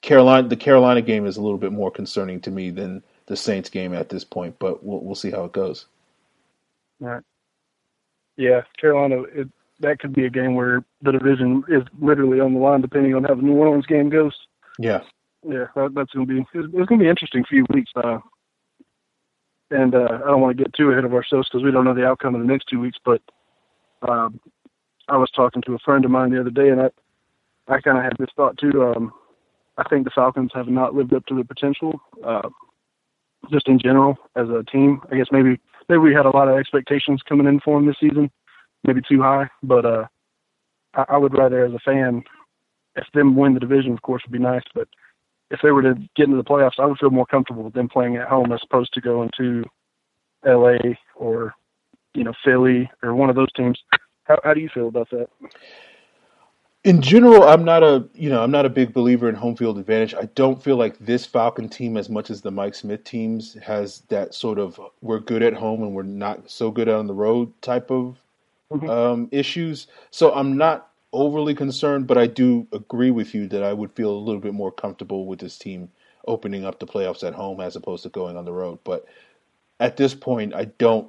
Carolina, 0.00 0.48
the 0.48 0.56
Carolina 0.56 1.02
game 1.02 1.26
is 1.26 1.36
a 1.36 1.42
little 1.42 1.58
bit 1.58 1.72
more 1.72 1.90
concerning 1.90 2.40
to 2.40 2.50
me 2.50 2.70
than 2.70 3.02
the 3.26 3.36
Saints 3.36 3.68
game 3.68 3.92
at 3.92 4.08
this 4.08 4.24
point. 4.24 4.58
But 4.58 4.82
we'll 4.82 5.00
we'll 5.00 5.14
see 5.14 5.30
how 5.30 5.44
it 5.44 5.52
goes. 5.52 5.84
All 7.02 7.08
right. 7.08 7.22
Yeah, 8.36 8.62
Carolina. 8.80 9.22
It, 9.34 9.48
that 9.80 9.98
could 9.98 10.12
be 10.12 10.26
a 10.26 10.30
game 10.30 10.54
where 10.54 10.84
the 11.02 11.12
division 11.12 11.64
is 11.68 11.82
literally 12.00 12.40
on 12.40 12.54
the 12.54 12.60
line, 12.60 12.80
depending 12.80 13.14
on 13.14 13.24
how 13.24 13.34
the 13.34 13.42
New 13.42 13.54
Orleans 13.54 13.86
game 13.86 14.08
goes. 14.08 14.32
Yeah. 14.78 15.00
Yeah, 15.46 15.66
that, 15.74 15.92
that's 15.94 16.12
gonna 16.12 16.26
be 16.26 16.38
it's, 16.38 16.48
it's 16.54 16.88
gonna 16.88 17.00
be 17.00 17.06
an 17.06 17.10
interesting 17.10 17.44
few 17.44 17.66
weeks. 17.74 17.90
Uh, 17.96 18.18
and 19.70 19.94
uh, 19.94 20.20
I 20.24 20.28
don't 20.28 20.40
want 20.40 20.56
to 20.56 20.62
get 20.62 20.72
too 20.74 20.90
ahead 20.90 21.04
of 21.04 21.14
ourselves 21.14 21.48
because 21.48 21.64
we 21.64 21.72
don't 21.72 21.84
know 21.84 21.94
the 21.94 22.06
outcome 22.06 22.34
of 22.34 22.40
the 22.40 22.46
next 22.46 22.66
two 22.68 22.78
weeks. 22.78 22.98
But 23.04 23.20
um, 24.08 24.38
I 25.08 25.16
was 25.16 25.30
talking 25.34 25.62
to 25.62 25.74
a 25.74 25.78
friend 25.78 26.04
of 26.04 26.10
mine 26.10 26.30
the 26.30 26.40
other 26.40 26.50
day, 26.50 26.68
and 26.68 26.80
I 26.80 26.90
I 27.68 27.80
kind 27.80 27.98
of 27.98 28.04
had 28.04 28.16
this 28.18 28.30
thought 28.36 28.56
too. 28.58 28.84
Um, 28.84 29.12
I 29.78 29.84
think 29.88 30.04
the 30.04 30.12
Falcons 30.14 30.52
have 30.54 30.68
not 30.68 30.94
lived 30.94 31.14
up 31.14 31.26
to 31.26 31.34
their 31.34 31.44
potential, 31.44 32.00
uh, 32.24 32.48
just 33.50 33.66
in 33.66 33.78
general 33.78 34.16
as 34.36 34.48
a 34.48 34.62
team. 34.70 35.00
I 35.10 35.16
guess 35.16 35.28
maybe 35.32 35.58
maybe 35.88 35.98
we 35.98 36.14
had 36.14 36.26
a 36.26 36.36
lot 36.36 36.48
of 36.48 36.58
expectations 36.58 37.22
coming 37.28 37.46
in 37.46 37.60
for 37.60 37.78
them 37.78 37.86
this 37.86 37.96
season, 38.00 38.30
maybe 38.84 39.00
too 39.08 39.22
high. 39.22 39.48
But 39.62 39.84
uh, 39.84 40.06
I, 40.94 41.04
I 41.10 41.16
would 41.18 41.36
rather, 41.36 41.64
as 41.64 41.72
a 41.72 41.78
fan, 41.78 42.22
if 42.96 43.06
them 43.14 43.36
win 43.36 43.54
the 43.54 43.60
division, 43.60 43.92
of 43.92 44.02
course, 44.02 44.22
would 44.24 44.32
be 44.32 44.38
nice. 44.38 44.62
But 44.74 44.88
if 45.50 45.60
they 45.62 45.70
were 45.70 45.82
to 45.82 45.94
get 46.16 46.24
into 46.24 46.36
the 46.36 46.44
playoffs, 46.44 46.78
I 46.78 46.86
would 46.86 46.98
feel 46.98 47.10
more 47.10 47.26
comfortable 47.26 47.62
with 47.62 47.74
them 47.74 47.88
playing 47.88 48.16
at 48.16 48.28
home 48.28 48.52
as 48.52 48.60
opposed 48.64 48.92
to 48.94 49.00
going 49.00 49.30
to 49.38 49.64
L.A. 50.46 50.98
or 51.14 51.54
you 52.14 52.24
know 52.24 52.32
Philly 52.44 52.90
or 53.02 53.14
one 53.14 53.30
of 53.30 53.36
those 53.36 53.52
teams. 53.52 53.78
How, 54.24 54.38
how 54.44 54.54
do 54.54 54.60
you 54.60 54.70
feel 54.72 54.88
about 54.88 55.10
that? 55.10 55.28
In 56.84 57.00
general, 57.00 57.44
I'm 57.44 57.64
not 57.64 57.84
a 57.84 58.08
you 58.14 58.28
know 58.28 58.42
I'm 58.42 58.50
not 58.50 58.66
a 58.66 58.70
big 58.70 58.92
believer 58.92 59.28
in 59.28 59.36
home 59.36 59.54
field 59.54 59.78
advantage. 59.78 60.14
I 60.14 60.24
don't 60.34 60.62
feel 60.62 60.76
like 60.76 60.98
this 60.98 61.24
Falcon 61.24 61.68
team, 61.68 61.96
as 61.96 62.08
much 62.08 62.28
as 62.28 62.42
the 62.42 62.50
Mike 62.50 62.74
Smith 62.74 63.04
teams, 63.04 63.54
has 63.62 64.00
that 64.08 64.34
sort 64.34 64.58
of 64.58 64.80
we're 65.00 65.20
good 65.20 65.42
at 65.42 65.54
home 65.54 65.82
and 65.82 65.94
we're 65.94 66.02
not 66.02 66.50
so 66.50 66.72
good 66.72 66.88
on 66.88 67.06
the 67.06 67.14
road 67.14 67.52
type 67.62 67.90
of 67.90 68.18
mm-hmm. 68.72 68.90
um, 68.90 69.28
issues. 69.30 69.86
So 70.10 70.34
I'm 70.34 70.56
not 70.56 70.90
overly 71.12 71.54
concerned, 71.54 72.08
but 72.08 72.18
I 72.18 72.26
do 72.26 72.66
agree 72.72 73.12
with 73.12 73.32
you 73.32 73.46
that 73.48 73.62
I 73.62 73.72
would 73.72 73.92
feel 73.92 74.10
a 74.10 74.18
little 74.18 74.40
bit 74.40 74.54
more 74.54 74.72
comfortable 74.72 75.26
with 75.26 75.38
this 75.38 75.58
team 75.58 75.88
opening 76.26 76.64
up 76.64 76.80
the 76.80 76.86
playoffs 76.86 77.26
at 77.26 77.34
home 77.34 77.60
as 77.60 77.76
opposed 77.76 78.02
to 78.04 78.08
going 78.08 78.36
on 78.36 78.44
the 78.44 78.52
road. 78.52 78.78
But 78.82 79.04
at 79.78 79.96
this 79.96 80.14
point, 80.14 80.54
I 80.54 80.64
don't, 80.64 81.08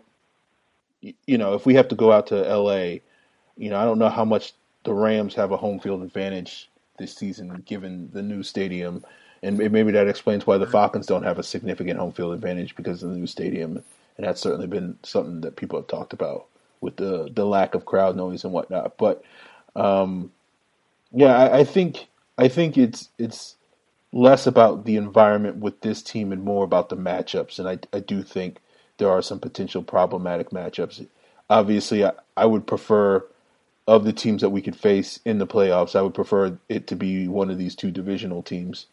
you 1.01 1.37
know, 1.37 1.53
if 1.53 1.65
we 1.65 1.73
have 1.75 1.87
to 1.87 1.95
go 1.95 2.11
out 2.11 2.27
to 2.27 2.35
LA, 2.35 2.97
you 3.55 3.69
know, 3.69 3.79
I 3.79 3.85
don't 3.85 3.99
know 3.99 4.09
how 4.09 4.25
much 4.25 4.53
the 4.83 4.93
Rams 4.93 5.35
have 5.35 5.51
a 5.51 5.57
home 5.57 5.79
field 5.79 6.03
advantage 6.03 6.69
this 6.97 7.15
season 7.15 7.63
given 7.65 8.09
the 8.13 8.23
new 8.23 8.43
stadium. 8.43 9.05
And 9.43 9.57
maybe 9.57 9.91
that 9.91 10.07
explains 10.07 10.47
why 10.47 10.57
the 10.57 10.67
Falcons 10.67 11.07
don't 11.07 11.23
have 11.23 11.39
a 11.39 11.43
significant 11.43 11.99
home 11.99 12.13
field 12.13 12.33
advantage 12.33 12.75
because 12.75 13.03
of 13.03 13.11
the 13.11 13.17
new 13.17 13.27
stadium. 13.27 13.83
And 14.17 14.27
that's 14.27 14.41
certainly 14.41 14.67
been 14.67 14.97
something 15.03 15.41
that 15.41 15.57
people 15.57 15.79
have 15.79 15.87
talked 15.87 16.13
about 16.13 16.47
with 16.81 16.97
the, 16.97 17.29
the 17.33 17.45
lack 17.45 17.75
of 17.75 17.85
crowd 17.85 18.15
noise 18.15 18.43
and 18.43 18.53
whatnot. 18.53 18.97
But 18.97 19.23
um, 19.75 20.31
yeah, 21.11 21.37
I, 21.37 21.59
I 21.59 21.63
think 21.63 22.07
I 22.37 22.47
think 22.47 22.77
it's 22.77 23.09
it's 23.19 23.55
less 24.13 24.47
about 24.47 24.85
the 24.85 24.97
environment 24.97 25.57
with 25.57 25.81
this 25.81 26.01
team 26.01 26.31
and 26.31 26.43
more 26.43 26.63
about 26.63 26.89
the 26.89 26.97
matchups. 26.97 27.59
And 27.59 27.67
I 27.69 27.79
I 27.95 27.99
do 27.99 28.23
think 28.23 28.59
there 28.99 29.11
are 29.11 29.21
some 29.21 29.39
potential 29.39 29.83
problematic 29.83 30.51
matchups. 30.51 31.05
obviously, 31.49 32.05
I, 32.05 32.13
I 32.37 32.45
would 32.45 32.67
prefer 32.67 33.25
of 33.87 34.05
the 34.05 34.13
teams 34.13 34.41
that 34.41 34.49
we 34.49 34.61
could 34.61 34.75
face 34.75 35.19
in 35.25 35.39
the 35.39 35.47
playoffs, 35.47 35.95
I 35.95 36.01
would 36.01 36.13
prefer 36.13 36.57
it 36.69 36.87
to 36.87 36.95
be 36.95 37.27
one 37.27 37.49
of 37.49 37.57
these 37.57 37.75
two 37.75 37.91
divisional 37.91 38.41
teams. 38.41 38.87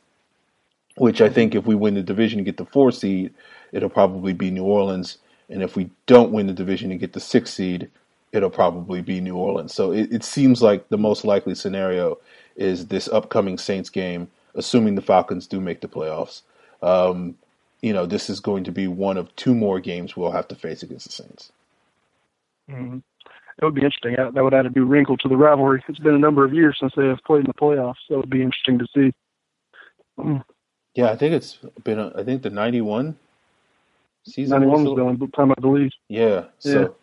Which 0.97 1.21
I 1.21 1.29
think 1.29 1.55
if 1.55 1.67
we 1.67 1.75
win 1.75 1.95
the 1.95 2.03
division 2.03 2.41
and 2.41 2.47
get 2.47 2.57
the 2.57 2.65
four 2.65 2.91
seed, 2.91 3.33
it'll 3.73 3.89
probably 3.89 4.33
be 4.33 4.51
New 4.51 4.65
Orleans. 4.65 5.19
And 5.49 5.63
if 5.63 5.77
we 5.77 5.91
don't 6.07 6.33
win 6.33 6.47
the 6.47 6.53
division 6.53 6.91
and 6.91 7.01
get 7.01 7.13
the 7.13 7.21
six 7.21 7.53
seed, 7.53 7.91
it'll 8.33 8.51
probably 8.51 9.01
be 9.01 9.21
New 9.21 9.37
Orleans. 9.37 9.73
So 9.73 9.93
it, 9.93 10.13
it 10.13 10.25
seems 10.25 10.63
like 10.63 10.89
the 10.89 10.99
most 10.99 11.25
likely 11.25 11.55
scenario 11.55 12.19
is 12.57 12.89
this 12.89 13.09
upcoming 13.09 13.57
Saints 13.57 13.89
game, 13.89 14.29
assuming 14.55 14.97
the 14.97 15.03
Falcons 15.03 15.47
do 15.47 15.61
make 15.61 15.81
the 15.81 15.89
playoffs. 15.89 16.43
Um, 16.83 17.37
you 17.81 17.93
know, 17.93 18.05
this 18.05 18.29
is 18.29 18.41
going 18.41 18.65
to 18.65 18.73
be 18.73 18.89
one 18.89 19.17
of 19.17 19.35
two 19.37 19.55
more 19.55 19.81
games 19.81 20.17
we'll 20.17 20.33
have 20.33 20.49
to 20.49 20.55
face 20.57 20.83
against 20.83 21.07
the 21.07 21.13
Saints. 21.13 21.53
Mm-hmm 22.69 22.99
that 23.61 23.67
would 23.67 23.75
be 23.75 23.85
interesting. 23.85 24.17
That 24.17 24.43
would 24.43 24.55
add 24.55 24.67
a 24.67 24.71
new 24.71 24.87
wrinkle 24.87 25.19
to 25.19 25.29
the 25.29 25.37
rivalry. 25.37 25.85
It's 25.87 25.99
been 25.99 26.15
a 26.15 26.19
number 26.19 26.45
of 26.45 26.55
years 26.55 26.77
since 26.81 26.93
they 26.97 27.07
have 27.07 27.19
played 27.27 27.41
in 27.41 27.47
the 27.47 27.55
playoffs, 27.55 27.97
so 28.09 28.15
it 28.15 28.17
would 28.19 28.31
be 28.31 28.43
interesting 28.43 28.79
to 28.79 28.87
see. 28.95 29.13
Mm. 30.19 30.43
Yeah, 30.95 31.11
I 31.11 31.17
think 31.17 31.35
it's 31.35 31.59
been. 31.85 31.99
A, 31.99 32.11
I 32.17 32.25
think 32.25 32.43
the 32.43 32.49
'91 32.51 33.17
season. 34.25 34.61
'91 34.61 34.85
was 34.85 34.97
the 34.97 35.03
only 35.03 35.29
time 35.29 35.51
I 35.51 35.61
believe. 35.61 35.91
Yeah. 36.09 36.47
So, 36.59 36.97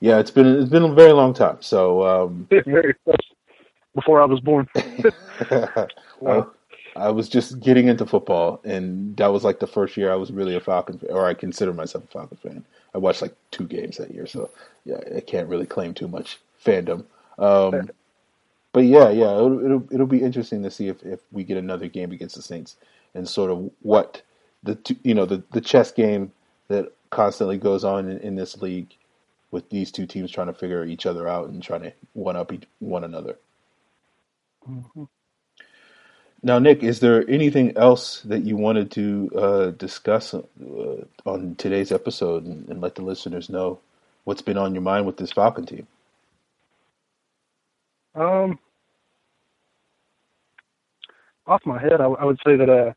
yeah. 0.00 0.12
yeah, 0.12 0.18
it's 0.18 0.30
been 0.30 0.46
it's 0.46 0.70
been 0.70 0.84
a 0.84 0.94
very 0.94 1.12
long 1.12 1.32
time. 1.32 1.56
So 1.60 2.02
um, 2.06 2.48
very 2.66 2.94
before 3.94 4.20
I 4.20 4.26
was 4.26 4.40
born. 4.40 4.68
wow. 6.20 6.50
I 6.96 7.10
was 7.10 7.28
just 7.28 7.60
getting 7.60 7.88
into 7.88 8.06
football, 8.06 8.60
and 8.64 9.16
that 9.16 9.28
was 9.28 9.44
like 9.44 9.60
the 9.60 9.66
first 9.66 9.96
year 9.96 10.12
I 10.12 10.16
was 10.16 10.30
really 10.30 10.54
a 10.54 10.60
Falcon 10.60 10.98
fan, 10.98 11.10
or 11.10 11.26
I 11.26 11.34
consider 11.34 11.72
myself 11.72 12.04
a 12.04 12.06
Falcon 12.08 12.38
fan. 12.38 12.64
I 12.94 12.98
watched 12.98 13.22
like 13.22 13.34
two 13.50 13.66
games 13.66 13.96
that 13.98 14.12
year, 14.12 14.26
so 14.26 14.50
yeah, 14.84 15.00
I 15.16 15.20
can't 15.20 15.48
really 15.48 15.66
claim 15.66 15.94
too 15.94 16.08
much 16.08 16.38
fandom. 16.64 17.04
Um, 17.38 17.90
but 18.72 18.84
yeah, 18.84 19.10
yeah, 19.10 19.34
it'll, 19.34 19.64
it'll, 19.64 19.88
it'll 19.90 20.06
be 20.06 20.22
interesting 20.22 20.62
to 20.62 20.70
see 20.70 20.88
if, 20.88 21.02
if 21.02 21.20
we 21.32 21.44
get 21.44 21.56
another 21.56 21.88
game 21.88 22.12
against 22.12 22.36
the 22.36 22.42
Saints 22.42 22.76
and 23.14 23.28
sort 23.28 23.50
of 23.50 23.70
what 23.82 24.22
the 24.62 24.74
two, 24.74 24.96
you 25.02 25.14
know 25.14 25.26
the 25.26 25.42
the 25.52 25.60
chess 25.60 25.92
game 25.92 26.32
that 26.68 26.92
constantly 27.10 27.58
goes 27.58 27.84
on 27.84 28.08
in, 28.08 28.18
in 28.18 28.34
this 28.34 28.56
league 28.58 28.94
with 29.50 29.68
these 29.70 29.90
two 29.90 30.06
teams 30.06 30.30
trying 30.30 30.46
to 30.46 30.52
figure 30.52 30.84
each 30.84 31.06
other 31.06 31.26
out 31.26 31.48
and 31.48 31.62
trying 31.62 31.82
to 31.82 31.92
one 32.12 32.36
up 32.36 32.52
each, 32.52 32.64
one 32.80 33.04
another. 33.04 33.36
Mm-hmm. 34.68 35.04
Now, 36.42 36.58
Nick, 36.60 36.84
is 36.84 37.00
there 37.00 37.28
anything 37.28 37.76
else 37.76 38.20
that 38.22 38.44
you 38.44 38.56
wanted 38.56 38.92
to 38.92 39.30
uh, 39.34 39.70
discuss 39.70 40.34
uh, 40.34 40.40
on 41.26 41.56
today's 41.56 41.90
episode 41.90 42.44
and, 42.44 42.68
and, 42.68 42.80
let 42.80 42.94
the 42.94 43.02
listeners 43.02 43.50
know 43.50 43.80
what's 44.22 44.42
been 44.42 44.56
on 44.56 44.72
your 44.72 44.82
mind 44.82 45.04
with 45.04 45.16
this 45.16 45.32
Falcon 45.32 45.66
team? 45.66 45.86
Um, 48.14 48.58
off 51.46 51.62
my 51.66 51.80
head, 51.80 52.00
I, 52.00 52.04
I 52.04 52.24
would 52.24 52.38
say 52.46 52.56
that 52.56 52.70
uh, 52.70 52.92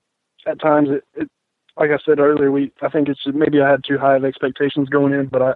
at 0.49 0.59
times, 0.59 0.89
it, 0.89 1.03
it, 1.15 1.29
like 1.77 1.89
I 1.89 1.97
said 2.05 2.19
earlier, 2.19 2.51
we 2.51 2.71
I 2.81 2.89
think 2.89 3.09
it's 3.09 3.21
maybe 3.25 3.61
I 3.61 3.71
had 3.71 3.83
too 3.83 3.97
high 3.97 4.17
of 4.17 4.25
expectations 4.25 4.89
going 4.89 5.13
in, 5.13 5.27
but 5.27 5.41
I, 5.41 5.51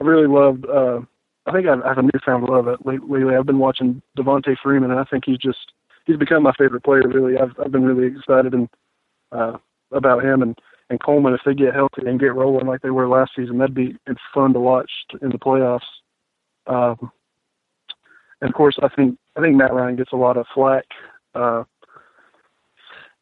I 0.00 0.04
really 0.04 0.26
loved. 0.26 0.66
Uh, 0.66 1.00
I 1.46 1.52
think 1.52 1.66
I 1.66 1.76
have 1.86 1.98
a 1.98 2.02
newfound 2.02 2.44
love 2.44 2.68
it 2.68 2.84
lately. 2.84 3.34
I've 3.34 3.46
been 3.46 3.58
watching 3.58 4.02
Devonta 4.16 4.56
Freeman, 4.60 4.90
and 4.90 4.98
I 4.98 5.04
think 5.04 5.24
he's 5.24 5.38
just 5.38 5.72
he's 6.08 6.16
become 6.16 6.42
my 6.42 6.54
favorite 6.58 6.82
player. 6.82 7.06
Really, 7.06 7.38
I've 7.38 7.54
I've 7.64 7.70
been 7.70 7.84
really 7.84 8.08
excited 8.08 8.54
and 8.54 8.68
uh, 9.30 9.58
about 9.92 10.24
him 10.24 10.42
and 10.42 10.58
and 10.90 11.00
Coleman. 11.00 11.34
If 11.34 11.42
they 11.46 11.54
get 11.54 11.74
healthy 11.74 12.02
and 12.06 12.18
get 12.18 12.34
rolling 12.34 12.66
like 12.66 12.80
they 12.80 12.90
were 12.90 13.06
last 13.06 13.32
season, 13.36 13.58
that'd 13.58 13.74
be 13.74 13.96
it's 14.06 14.20
fun 14.34 14.52
to 14.54 14.60
watch 14.60 14.90
in 15.22 15.28
the 15.28 15.38
playoffs. 15.38 15.80
Um, 16.66 17.12
and 18.40 18.50
of 18.50 18.54
course, 18.54 18.78
I 18.82 18.88
think 18.88 19.18
I 19.36 19.40
think 19.40 19.56
Matt 19.56 19.72
Ryan 19.72 19.96
gets 19.96 20.12
a 20.12 20.16
lot 20.16 20.36
of 20.36 20.46
flack 20.52 20.86
uh, 21.34 21.64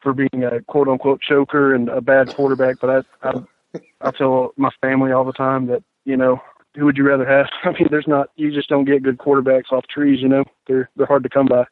for 0.00 0.14
being 0.14 0.44
a 0.44 0.62
quote 0.62 0.88
unquote 0.88 1.20
choker 1.20 1.74
and 1.74 1.88
a 1.88 2.00
bad 2.00 2.34
quarterback. 2.34 2.76
But 2.80 3.04
I, 3.22 3.28
I 3.28 3.80
I 4.00 4.10
tell 4.12 4.54
my 4.56 4.70
family 4.80 5.12
all 5.12 5.24
the 5.24 5.32
time 5.32 5.66
that 5.66 5.82
you 6.04 6.16
know 6.16 6.40
who 6.76 6.84
would 6.84 6.96
you 6.96 7.08
rather 7.08 7.26
have? 7.26 7.46
I 7.64 7.72
mean, 7.72 7.88
there's 7.90 8.06
not 8.06 8.30
you 8.36 8.52
just 8.52 8.68
don't 8.68 8.84
get 8.84 9.02
good 9.02 9.18
quarterbacks 9.18 9.72
off 9.72 9.86
trees. 9.88 10.20
You 10.22 10.28
know, 10.28 10.44
they're 10.68 10.88
they're 10.96 11.06
hard 11.06 11.24
to 11.24 11.28
come 11.28 11.46
by. 11.46 11.64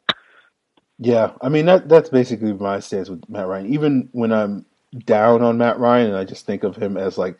Yeah, 0.97 1.31
I 1.41 1.49
mean 1.49 1.65
that 1.65 1.89
that's 1.89 2.09
basically 2.09 2.53
my 2.53 2.79
stance 2.79 3.09
with 3.09 3.27
Matt 3.29 3.47
Ryan. 3.47 3.73
Even 3.73 4.09
when 4.13 4.31
I'm 4.31 4.65
down 5.05 5.41
on 5.41 5.57
Matt 5.57 5.79
Ryan 5.79 6.07
and 6.07 6.17
I 6.17 6.23
just 6.23 6.45
think 6.45 6.63
of 6.63 6.75
him 6.75 6.95
as 6.95 7.17
like 7.17 7.37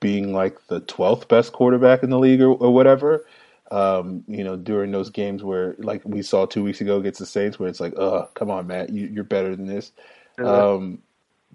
being 0.00 0.32
like 0.32 0.58
the 0.68 0.80
twelfth 0.80 1.28
best 1.28 1.52
quarterback 1.52 2.02
in 2.02 2.10
the 2.10 2.18
league 2.18 2.40
or, 2.40 2.52
or 2.52 2.72
whatever. 2.72 3.26
Um, 3.70 4.22
you 4.28 4.44
know, 4.44 4.56
during 4.56 4.92
those 4.92 5.10
games 5.10 5.42
where 5.42 5.74
like 5.78 6.02
we 6.04 6.22
saw 6.22 6.46
two 6.46 6.62
weeks 6.62 6.80
ago 6.80 6.98
against 6.98 7.18
the 7.18 7.26
Saints, 7.26 7.58
where 7.58 7.68
it's 7.68 7.80
like, 7.80 7.98
"Uh, 7.98 8.26
come 8.34 8.50
on, 8.50 8.66
Matt, 8.68 8.90
you, 8.90 9.20
are 9.20 9.24
better 9.24 9.56
than 9.56 9.66
this." 9.66 9.92
Um, 10.38 11.02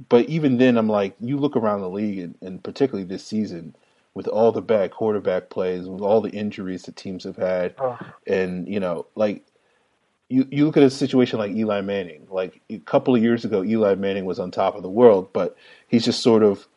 but 0.09 0.27
even 0.27 0.57
then, 0.57 0.77
I'm 0.77 0.89
like, 0.89 1.15
you 1.19 1.37
look 1.37 1.55
around 1.55 1.81
the 1.81 1.89
league, 1.89 2.19
and, 2.19 2.35
and 2.41 2.63
particularly 2.63 3.05
this 3.05 3.25
season, 3.25 3.75
with 4.13 4.27
all 4.27 4.51
the 4.51 4.61
bad 4.61 4.91
quarterback 4.91 5.49
plays, 5.49 5.87
with 5.87 6.01
all 6.01 6.21
the 6.21 6.31
injuries 6.31 6.83
that 6.83 6.95
teams 6.95 7.23
have 7.23 7.37
had, 7.37 7.75
oh. 7.79 7.97
and 8.27 8.67
you 8.67 8.79
know, 8.79 9.05
like 9.15 9.45
you, 10.31 10.47
you 10.49 10.65
look 10.65 10.77
at 10.77 10.83
a 10.83 10.89
situation 10.89 11.39
like 11.39 11.51
Eli 11.51 11.81
Manning. 11.81 12.25
Like 12.29 12.61
a 12.69 12.77
couple 12.79 13.15
of 13.15 13.21
years 13.21 13.43
ago, 13.43 13.63
Eli 13.63 13.95
Manning 13.95 14.25
was 14.25 14.39
on 14.39 14.49
top 14.49 14.75
of 14.75 14.81
the 14.81 14.89
world, 14.89 15.31
but 15.33 15.57
he's 15.87 16.05
just 16.05 16.21
sort 16.21 16.41
of 16.41 16.67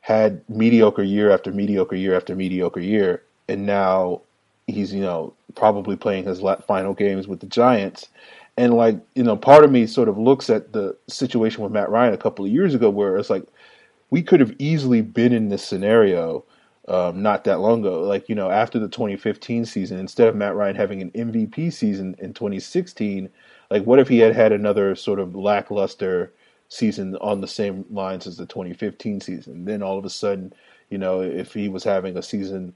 had 0.00 0.48
mediocre 0.48 1.02
year 1.02 1.30
after 1.30 1.52
mediocre 1.52 1.96
year 1.96 2.16
after 2.16 2.34
mediocre 2.34 2.80
year, 2.80 3.22
and 3.48 3.66
now 3.66 4.22
he's 4.66 4.94
you 4.94 5.00
know 5.00 5.34
probably 5.56 5.96
playing 5.96 6.24
his 6.24 6.40
final 6.66 6.94
games 6.94 7.26
with 7.26 7.40
the 7.40 7.46
Giants. 7.46 8.08
And 8.56 8.74
like 8.74 8.98
you 9.14 9.24
know, 9.24 9.36
part 9.36 9.64
of 9.64 9.72
me 9.72 9.86
sort 9.86 10.08
of 10.08 10.16
looks 10.16 10.48
at 10.48 10.72
the 10.72 10.96
situation 11.08 11.62
with 11.62 11.72
Matt 11.72 11.90
Ryan 11.90 12.14
a 12.14 12.18
couple 12.18 12.44
of 12.44 12.52
years 12.52 12.74
ago, 12.74 12.88
where 12.88 13.16
it's 13.16 13.30
like 13.30 13.44
we 14.10 14.22
could 14.22 14.40
have 14.40 14.54
easily 14.58 15.00
been 15.00 15.32
in 15.32 15.48
this 15.48 15.64
scenario 15.64 16.44
um, 16.92 17.22
not 17.22 17.44
that 17.44 17.60
long 17.60 17.80
ago. 17.80 18.02
Like, 18.02 18.28
you 18.28 18.34
know, 18.34 18.50
after 18.50 18.78
the 18.78 18.86
2015 18.86 19.64
season, 19.64 19.98
instead 19.98 20.28
of 20.28 20.36
Matt 20.36 20.54
Ryan 20.54 20.76
having 20.76 21.00
an 21.00 21.10
MVP 21.12 21.72
season 21.72 22.14
in 22.18 22.34
2016, 22.34 23.30
like, 23.70 23.84
what 23.84 23.98
if 23.98 24.08
he 24.08 24.18
had 24.18 24.34
had 24.34 24.52
another 24.52 24.94
sort 24.94 25.18
of 25.18 25.34
lackluster 25.34 26.34
season 26.68 27.16
on 27.16 27.40
the 27.40 27.48
same 27.48 27.86
lines 27.90 28.26
as 28.26 28.36
the 28.36 28.44
2015 28.44 29.22
season? 29.22 29.64
Then 29.64 29.82
all 29.82 29.98
of 29.98 30.04
a 30.04 30.10
sudden, 30.10 30.52
you 30.90 30.98
know, 30.98 31.22
if 31.22 31.54
he 31.54 31.70
was 31.70 31.82
having 31.82 32.18
a 32.18 32.22
season 32.22 32.74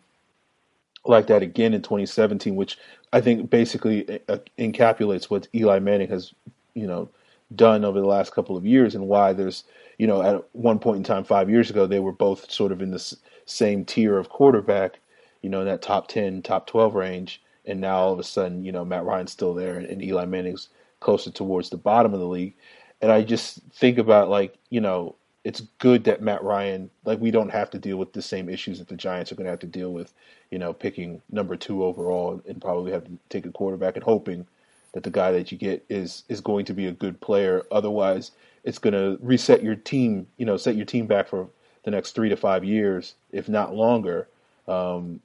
like 1.05 1.27
that 1.27 1.43
again 1.43 1.75
in 1.75 1.83
2017, 1.83 2.57
which 2.57 2.79
I 3.13 3.21
think 3.21 3.51
basically 3.51 4.21
uh, 4.31 4.39
encapsulates 4.59 5.25
what 5.25 5.47
Eli 5.55 5.79
Manning 5.79 6.09
has, 6.09 6.33
you 6.73 6.87
know, 6.87 7.11
done 7.55 7.85
over 7.85 8.01
the 8.01 8.07
last 8.07 8.33
couple 8.33 8.57
of 8.57 8.65
years 8.65 8.95
and 8.95 9.07
why 9.07 9.35
there's, 9.35 9.65
you 9.99 10.07
know, 10.07 10.23
at 10.23 10.43
one 10.53 10.79
point 10.79 10.97
in 10.97 11.05
time, 11.05 11.23
five 11.23 11.51
years 11.51 11.69
ago, 11.69 11.87
they 11.87 12.01
were 12.01 12.13
both 12.13 12.51
sort 12.51 12.73
of 12.73 12.81
in 12.81 12.91
this 12.91 13.15
same 13.47 13.85
tier 13.85 14.19
of 14.19 14.29
quarterback, 14.29 14.99
you 15.43 15.49
know, 15.49 15.61
in 15.61 15.67
that 15.67 15.83
top 15.83 16.09
10, 16.09 16.43
top 16.43 16.67
12 16.67 16.95
range. 16.95 17.43
And 17.65 17.81
now 17.81 17.97
all 17.97 18.13
of 18.13 18.19
a 18.19 18.25
sudden, 18.25 18.65
you 18.65 18.73
know, 18.73 18.85
Matt 18.85 19.05
Ryan's 19.05 19.33
still 19.33 19.55
there 19.55 19.79
and, 19.79 20.03
Eli 20.03 20.25
Manning's 20.25 20.69
closer 21.01 21.31
towards 21.31 21.71
the 21.71 21.77
bottom 21.77 22.13
of 22.13 22.21
the 22.21 22.27
league. 22.27 22.55
And 23.01 23.11
I 23.11 23.23
just 23.23 23.61
think 23.73 23.99
about 23.99 24.29
like, 24.29 24.57
you 24.71 24.81
know, 24.81 25.17
it's 25.45 25.61
good 25.79 26.05
that 26.05 26.23
Matt 26.23 26.43
Ryan, 26.43 26.91
like, 27.05 27.21
we 27.21 27.31
don't 27.31 27.51
have 27.51 27.71
to 27.71 27.79
deal 27.79 27.99
with 27.99 28.13
the 28.13 28.23
same 28.23 28.49
issues 28.49 28.81
that 28.81 28.89
the 28.89 28.97
Giants 28.97 29.31
are 29.31 29.37
going 29.37 29.45
to 29.45 29.51
have 29.53 29.61
to 29.61 29.67
deal 29.67 29.93
with, 29.93 30.13
you 30.51 30.59
know, 30.59 30.73
picking 30.73 31.23
number 31.31 31.57
two 31.57 31.85
overall 31.85 32.43
and 32.49 32.61
probably 32.61 32.91
have 32.91 33.05
to 33.05 33.13
take 33.29 33.47
a 33.47 33.53
quarterback 33.53 33.95
and 33.95 34.03
hoping 34.03 34.45
that 34.93 35.05
the 35.05 35.11
guy 35.11 35.31
that 35.31 35.53
you 35.53 35.59
get 35.59 35.85
is 35.89 36.25
is 36.29 36.41
going 36.41 36.65
to 36.65 36.75
be 36.75 36.87
a 36.87 36.93
good 36.93 37.21
player. 37.21 37.63
Otherwise, 37.71 38.33
it's 38.65 38.79
going 38.79 38.95
to 38.95 39.19
reset 39.23 39.63
your 39.63 39.77
team, 39.77 40.27
you 40.37 40.47
know, 40.47 40.57
set 40.57 40.75
your 40.75 40.87
team 40.87 41.07
back 41.07 41.29
for 41.29 41.49
the 41.87 41.93
next 41.93 42.17
three 42.17 42.29
to 42.29 42.37
five 42.37 42.65
years, 42.65 43.15
if 43.31 43.49
not 43.49 43.75
longer. 43.75 44.29
Um, 44.67 45.21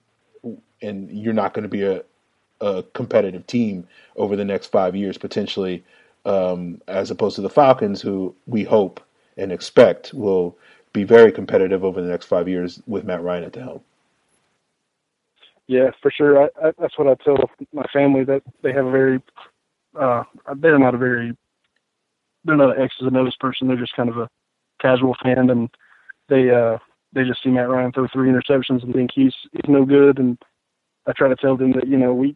and 0.82 1.12
you're 1.12 1.34
not 1.34 1.54
going 1.54 1.64
to 1.64 1.70
be 1.70 1.82
a, 1.82 2.04
a, 2.62 2.84
competitive 2.94 3.48
team 3.48 3.88
over 4.16 4.36
the 4.36 4.46
next 4.46 4.68
five 4.68 4.96
years, 4.96 5.18
potentially, 5.18 5.84
um, 6.24 6.80
as 6.88 7.10
opposed 7.10 7.36
to 7.36 7.42
the 7.42 7.50
Falcons, 7.50 8.00
who 8.00 8.36
we 8.46 8.64
hope 8.64 9.02
and 9.38 9.52
expect 9.52 10.14
will 10.14 10.56
be 10.94 11.04
very 11.04 11.32
competitive 11.32 11.84
over 11.84 12.00
the 12.00 12.08
next 12.08 12.26
five 12.28 12.48
years 12.48 12.80
with 12.86 13.06
Matt 13.06 13.24
Ryan 13.24 13.44
at 13.44 13.54
the 13.54 13.62
helm. 13.62 13.82
Yeah, 15.66 15.90
for 16.00 16.12
sure. 16.12 16.44
I, 16.44 16.68
I, 16.68 16.72
that's 16.78 16.98
what 16.98 17.08
I 17.08 17.16
tell 17.24 17.38
my 17.74 17.86
family 17.92 18.24
that 18.26 18.44
they 18.62 18.72
have 18.72 18.86
a 18.86 18.92
very, 18.92 19.20
uh, 20.00 20.24
they're 20.58 20.78
not 20.78 20.94
a 20.94 21.00
very, 21.00 21.36
they're 22.46 22.58
not 22.58 22.78
an 22.78 22.84
X's 22.84 23.08
and 23.08 23.18
O's 23.18 23.36
person. 23.38 23.68
They're 23.68 23.78
just 23.78 23.96
kind 23.96 24.10
of 24.10 24.18
a 24.18 24.30
casual 24.80 25.16
fan, 25.24 25.50
and 25.50 25.70
they 26.32 26.50
uh 26.50 26.78
they 27.14 27.26
just 27.26 27.44
see 27.44 27.50
Matt 27.50 27.70
Ryan 27.70 27.92
throw 27.92 28.08
three 28.08 28.32
interceptions 28.32 28.84
and 28.84 28.94
think 28.94 29.12
he's 29.14 29.36
he's 29.52 29.68
no 29.68 29.86
good. 29.86 30.18
And 30.18 30.38
I 31.06 31.12
try 31.12 31.28
to 31.28 31.36
tell 31.36 31.58
them 31.58 31.74
that 31.74 31.88
you 31.88 31.98
know 31.98 32.14
we, 32.14 32.36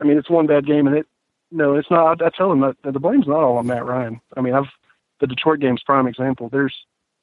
I 0.00 0.04
mean 0.04 0.16
it's 0.16 0.30
one 0.30 0.46
bad 0.46 0.64
game 0.64 0.86
and 0.86 0.96
it 0.96 1.06
no 1.50 1.74
it's 1.74 1.90
not. 1.90 2.22
I, 2.22 2.26
I 2.26 2.30
tell 2.30 2.48
them 2.48 2.60
that, 2.60 2.76
the 2.82 3.00
blame's 3.00 3.26
not 3.26 3.42
all 3.42 3.58
on 3.58 3.66
Matt 3.66 3.84
Ryan. 3.84 4.20
I 4.36 4.40
mean 4.40 4.54
I've 4.54 4.70
the 5.20 5.26
Detroit 5.26 5.60
game's 5.60 5.82
prime 5.82 6.06
example. 6.06 6.48
There's 6.48 6.74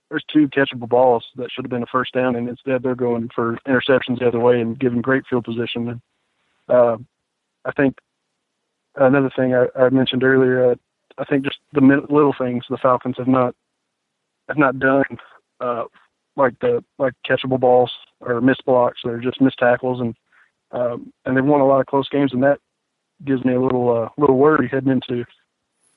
there's 0.09 0.25
two 0.31 0.47
catchable 0.49 0.89
balls 0.89 1.25
that 1.37 1.51
should 1.51 1.65
have 1.65 1.71
been 1.71 1.83
a 1.83 1.87
first 1.87 2.13
down, 2.13 2.35
and 2.35 2.49
instead 2.49 2.83
they're 2.83 2.95
going 2.95 3.29
for 3.33 3.57
interceptions 3.67 4.19
the 4.19 4.27
other 4.27 4.39
way 4.39 4.59
and 4.59 4.77
giving 4.77 5.01
great 5.01 5.23
field 5.27 5.45
position. 5.45 5.87
And 5.89 6.01
uh, 6.69 6.97
I 7.65 7.71
think 7.71 7.97
another 8.95 9.31
thing 9.35 9.55
I, 9.55 9.67
I 9.79 9.89
mentioned 9.89 10.23
earlier, 10.23 10.71
uh, 10.71 10.75
I 11.17 11.23
think 11.23 11.45
just 11.45 11.59
the 11.71 11.81
little 11.81 12.35
things 12.37 12.65
the 12.69 12.77
Falcons 12.77 13.15
have 13.17 13.27
not 13.27 13.55
have 14.49 14.57
not 14.57 14.77
done, 14.77 15.17
uh, 15.59 15.85
like 16.35 16.59
the 16.59 16.83
like 16.97 17.13
catchable 17.27 17.59
balls 17.59 17.91
or 18.19 18.41
missed 18.41 18.65
blocks 18.65 19.01
or 19.03 19.19
just 19.19 19.41
missed 19.41 19.59
tackles, 19.59 19.99
and 19.99 20.15
um, 20.71 21.13
and 21.25 21.35
they've 21.35 21.45
won 21.45 21.61
a 21.61 21.67
lot 21.67 21.79
of 21.79 21.85
close 21.85 22.09
games, 22.09 22.33
and 22.33 22.43
that 22.43 22.59
gives 23.25 23.43
me 23.45 23.53
a 23.53 23.61
little 23.61 23.89
uh, 23.89 24.09
little 24.17 24.37
worry 24.37 24.67
heading 24.67 24.91
into 24.91 25.25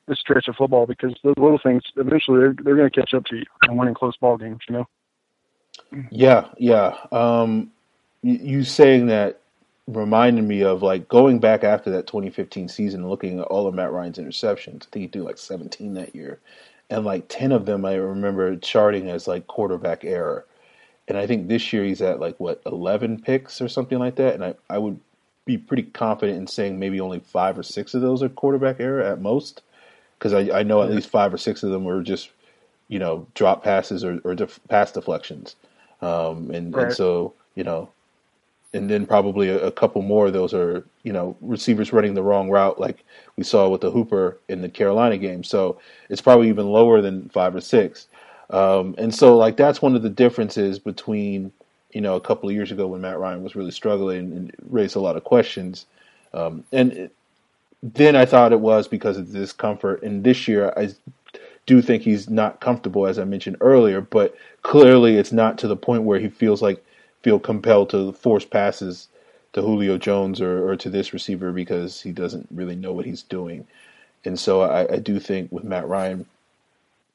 this 0.06 0.18
stretch 0.20 0.48
of 0.48 0.56
football 0.56 0.86
because 0.86 1.14
those 1.24 1.34
little 1.36 1.58
things 1.62 1.82
eventually 1.96 2.38
they're 2.38 2.54
they're 2.62 2.76
going 2.76 2.90
to 2.90 3.00
catch 3.00 3.14
up 3.14 3.24
to 3.26 3.36
you 3.36 3.44
and 3.62 3.78
winning 3.78 3.94
close 3.94 4.16
ball 4.16 4.36
games. 4.36 4.60
You 4.68 4.76
know. 4.76 4.88
Yeah, 6.10 6.48
yeah. 6.58 6.96
Um, 7.12 7.70
you, 8.22 8.64
saying 8.64 9.06
that 9.06 9.40
reminded 9.86 10.44
me 10.44 10.62
of 10.62 10.82
like 10.82 11.08
going 11.08 11.38
back 11.38 11.62
after 11.62 11.90
that 11.90 12.06
2015 12.06 12.68
season 12.68 13.08
looking 13.08 13.40
at 13.40 13.46
all 13.46 13.66
of 13.66 13.74
Matt 13.74 13.92
Ryan's 13.92 14.18
interceptions. 14.18 14.84
I 14.84 14.86
think 14.90 15.02
he 15.02 15.06
threw 15.08 15.22
like 15.22 15.38
17 15.38 15.94
that 15.94 16.14
year, 16.14 16.40
and 16.90 17.04
like 17.04 17.26
10 17.28 17.52
of 17.52 17.66
them 17.66 17.84
I 17.84 17.94
remember 17.94 18.56
charting 18.56 19.08
as 19.08 19.26
like 19.26 19.46
quarterback 19.46 20.04
error. 20.04 20.46
And 21.08 21.16
I 21.16 21.26
think 21.26 21.48
this 21.48 21.72
year 21.72 21.84
he's 21.84 22.02
at 22.02 22.20
like 22.20 22.38
what 22.40 22.62
11 22.66 23.22
picks 23.22 23.60
or 23.60 23.68
something 23.68 23.98
like 23.98 24.16
that. 24.16 24.34
And 24.34 24.44
I, 24.44 24.54
I 24.68 24.78
would 24.78 24.98
be 25.44 25.56
pretty 25.56 25.84
confident 25.84 26.38
in 26.38 26.46
saying 26.46 26.78
maybe 26.78 27.00
only 27.00 27.20
five 27.20 27.58
or 27.58 27.62
six 27.62 27.94
of 27.94 28.02
those 28.02 28.22
are 28.22 28.28
quarterback 28.28 28.80
error 28.80 29.00
at 29.00 29.20
most, 29.20 29.62
because 30.18 30.32
I, 30.34 30.58
I 30.58 30.62
know 30.64 30.82
at 30.82 30.90
least 30.90 31.08
five 31.08 31.32
or 31.32 31.38
six 31.38 31.62
of 31.62 31.70
them 31.70 31.84
were 31.84 32.02
just 32.02 32.30
you 32.88 32.98
know 32.98 33.26
drop 33.34 33.64
passes 33.64 34.04
or, 34.04 34.20
or 34.24 34.34
def- 34.34 34.60
pass 34.68 34.92
deflections. 34.92 35.56
Um, 36.02 36.50
and, 36.50 36.74
right. 36.74 36.86
and 36.86 36.92
so 36.92 37.32
you 37.54 37.64
know 37.64 37.88
and 38.76 38.90
then 38.90 39.06
probably 39.06 39.48
a, 39.48 39.66
a, 39.66 39.72
couple 39.72 40.02
more 40.02 40.26
of 40.26 40.32
those 40.32 40.54
are 40.54 40.84
you 41.02 41.12
know 41.12 41.36
receivers 41.40 41.92
running 41.92 42.14
the 42.14 42.22
wrong 42.22 42.50
route, 42.50 42.78
like 42.78 43.04
we 43.36 43.42
saw 43.42 43.68
with 43.68 43.80
the 43.80 43.90
Hooper 43.90 44.38
in 44.48 44.60
the 44.60 44.68
Carolina 44.68 45.16
game. 45.18 45.42
So 45.42 45.80
it's 46.10 46.20
probably 46.20 46.48
even 46.48 46.66
lower 46.66 47.00
than 47.00 47.28
five 47.30 47.54
or 47.54 47.60
six. 47.60 48.06
Um, 48.50 48.94
and 48.98 49.12
so 49.12 49.36
like 49.36 49.56
that's 49.56 49.82
one 49.82 49.96
of 49.96 50.02
the 50.02 50.10
differences 50.10 50.78
between 50.78 51.50
you 51.92 52.00
know 52.00 52.14
a 52.14 52.20
couple 52.20 52.48
of 52.48 52.54
years 52.54 52.70
ago 52.70 52.86
when 52.86 53.00
Matt 53.00 53.18
Ryan 53.18 53.42
was 53.42 53.56
really 53.56 53.72
struggling 53.72 54.32
and 54.32 54.54
raised 54.68 54.94
a 54.94 55.00
lot 55.00 55.16
of 55.16 55.24
questions. 55.24 55.86
Um, 56.32 56.62
and 56.70 57.10
then 57.82 58.14
I 58.14 58.26
thought 58.26 58.52
it 58.52 58.60
was 58.60 58.86
because 58.86 59.16
of 59.16 59.32
discomfort. 59.32 60.02
And 60.02 60.22
this 60.22 60.46
year 60.46 60.72
I 60.76 60.90
do 61.66 61.82
think 61.82 62.02
he's 62.02 62.30
not 62.30 62.60
comfortable, 62.60 63.06
as 63.06 63.18
I 63.18 63.24
mentioned 63.24 63.56
earlier. 63.60 64.00
But 64.00 64.36
clearly, 64.62 65.16
it's 65.16 65.32
not 65.32 65.58
to 65.58 65.68
the 65.68 65.76
point 65.76 66.04
where 66.04 66.18
he 66.18 66.28
feels 66.28 66.62
like 66.62 66.84
feel 67.26 67.40
compelled 67.40 67.90
to 67.90 68.12
force 68.12 68.44
passes 68.44 69.08
to 69.52 69.60
Julio 69.60 69.98
Jones 69.98 70.40
or, 70.40 70.70
or 70.70 70.76
to 70.76 70.88
this 70.88 71.12
receiver 71.12 71.50
because 71.50 72.00
he 72.00 72.12
doesn't 72.12 72.46
really 72.54 72.76
know 72.76 72.92
what 72.92 73.04
he's 73.04 73.22
doing. 73.22 73.66
And 74.24 74.38
so 74.38 74.60
I, 74.60 74.92
I 74.92 74.98
do 74.98 75.18
think 75.18 75.50
with 75.50 75.64
Matt 75.64 75.88
Ryan, 75.88 76.24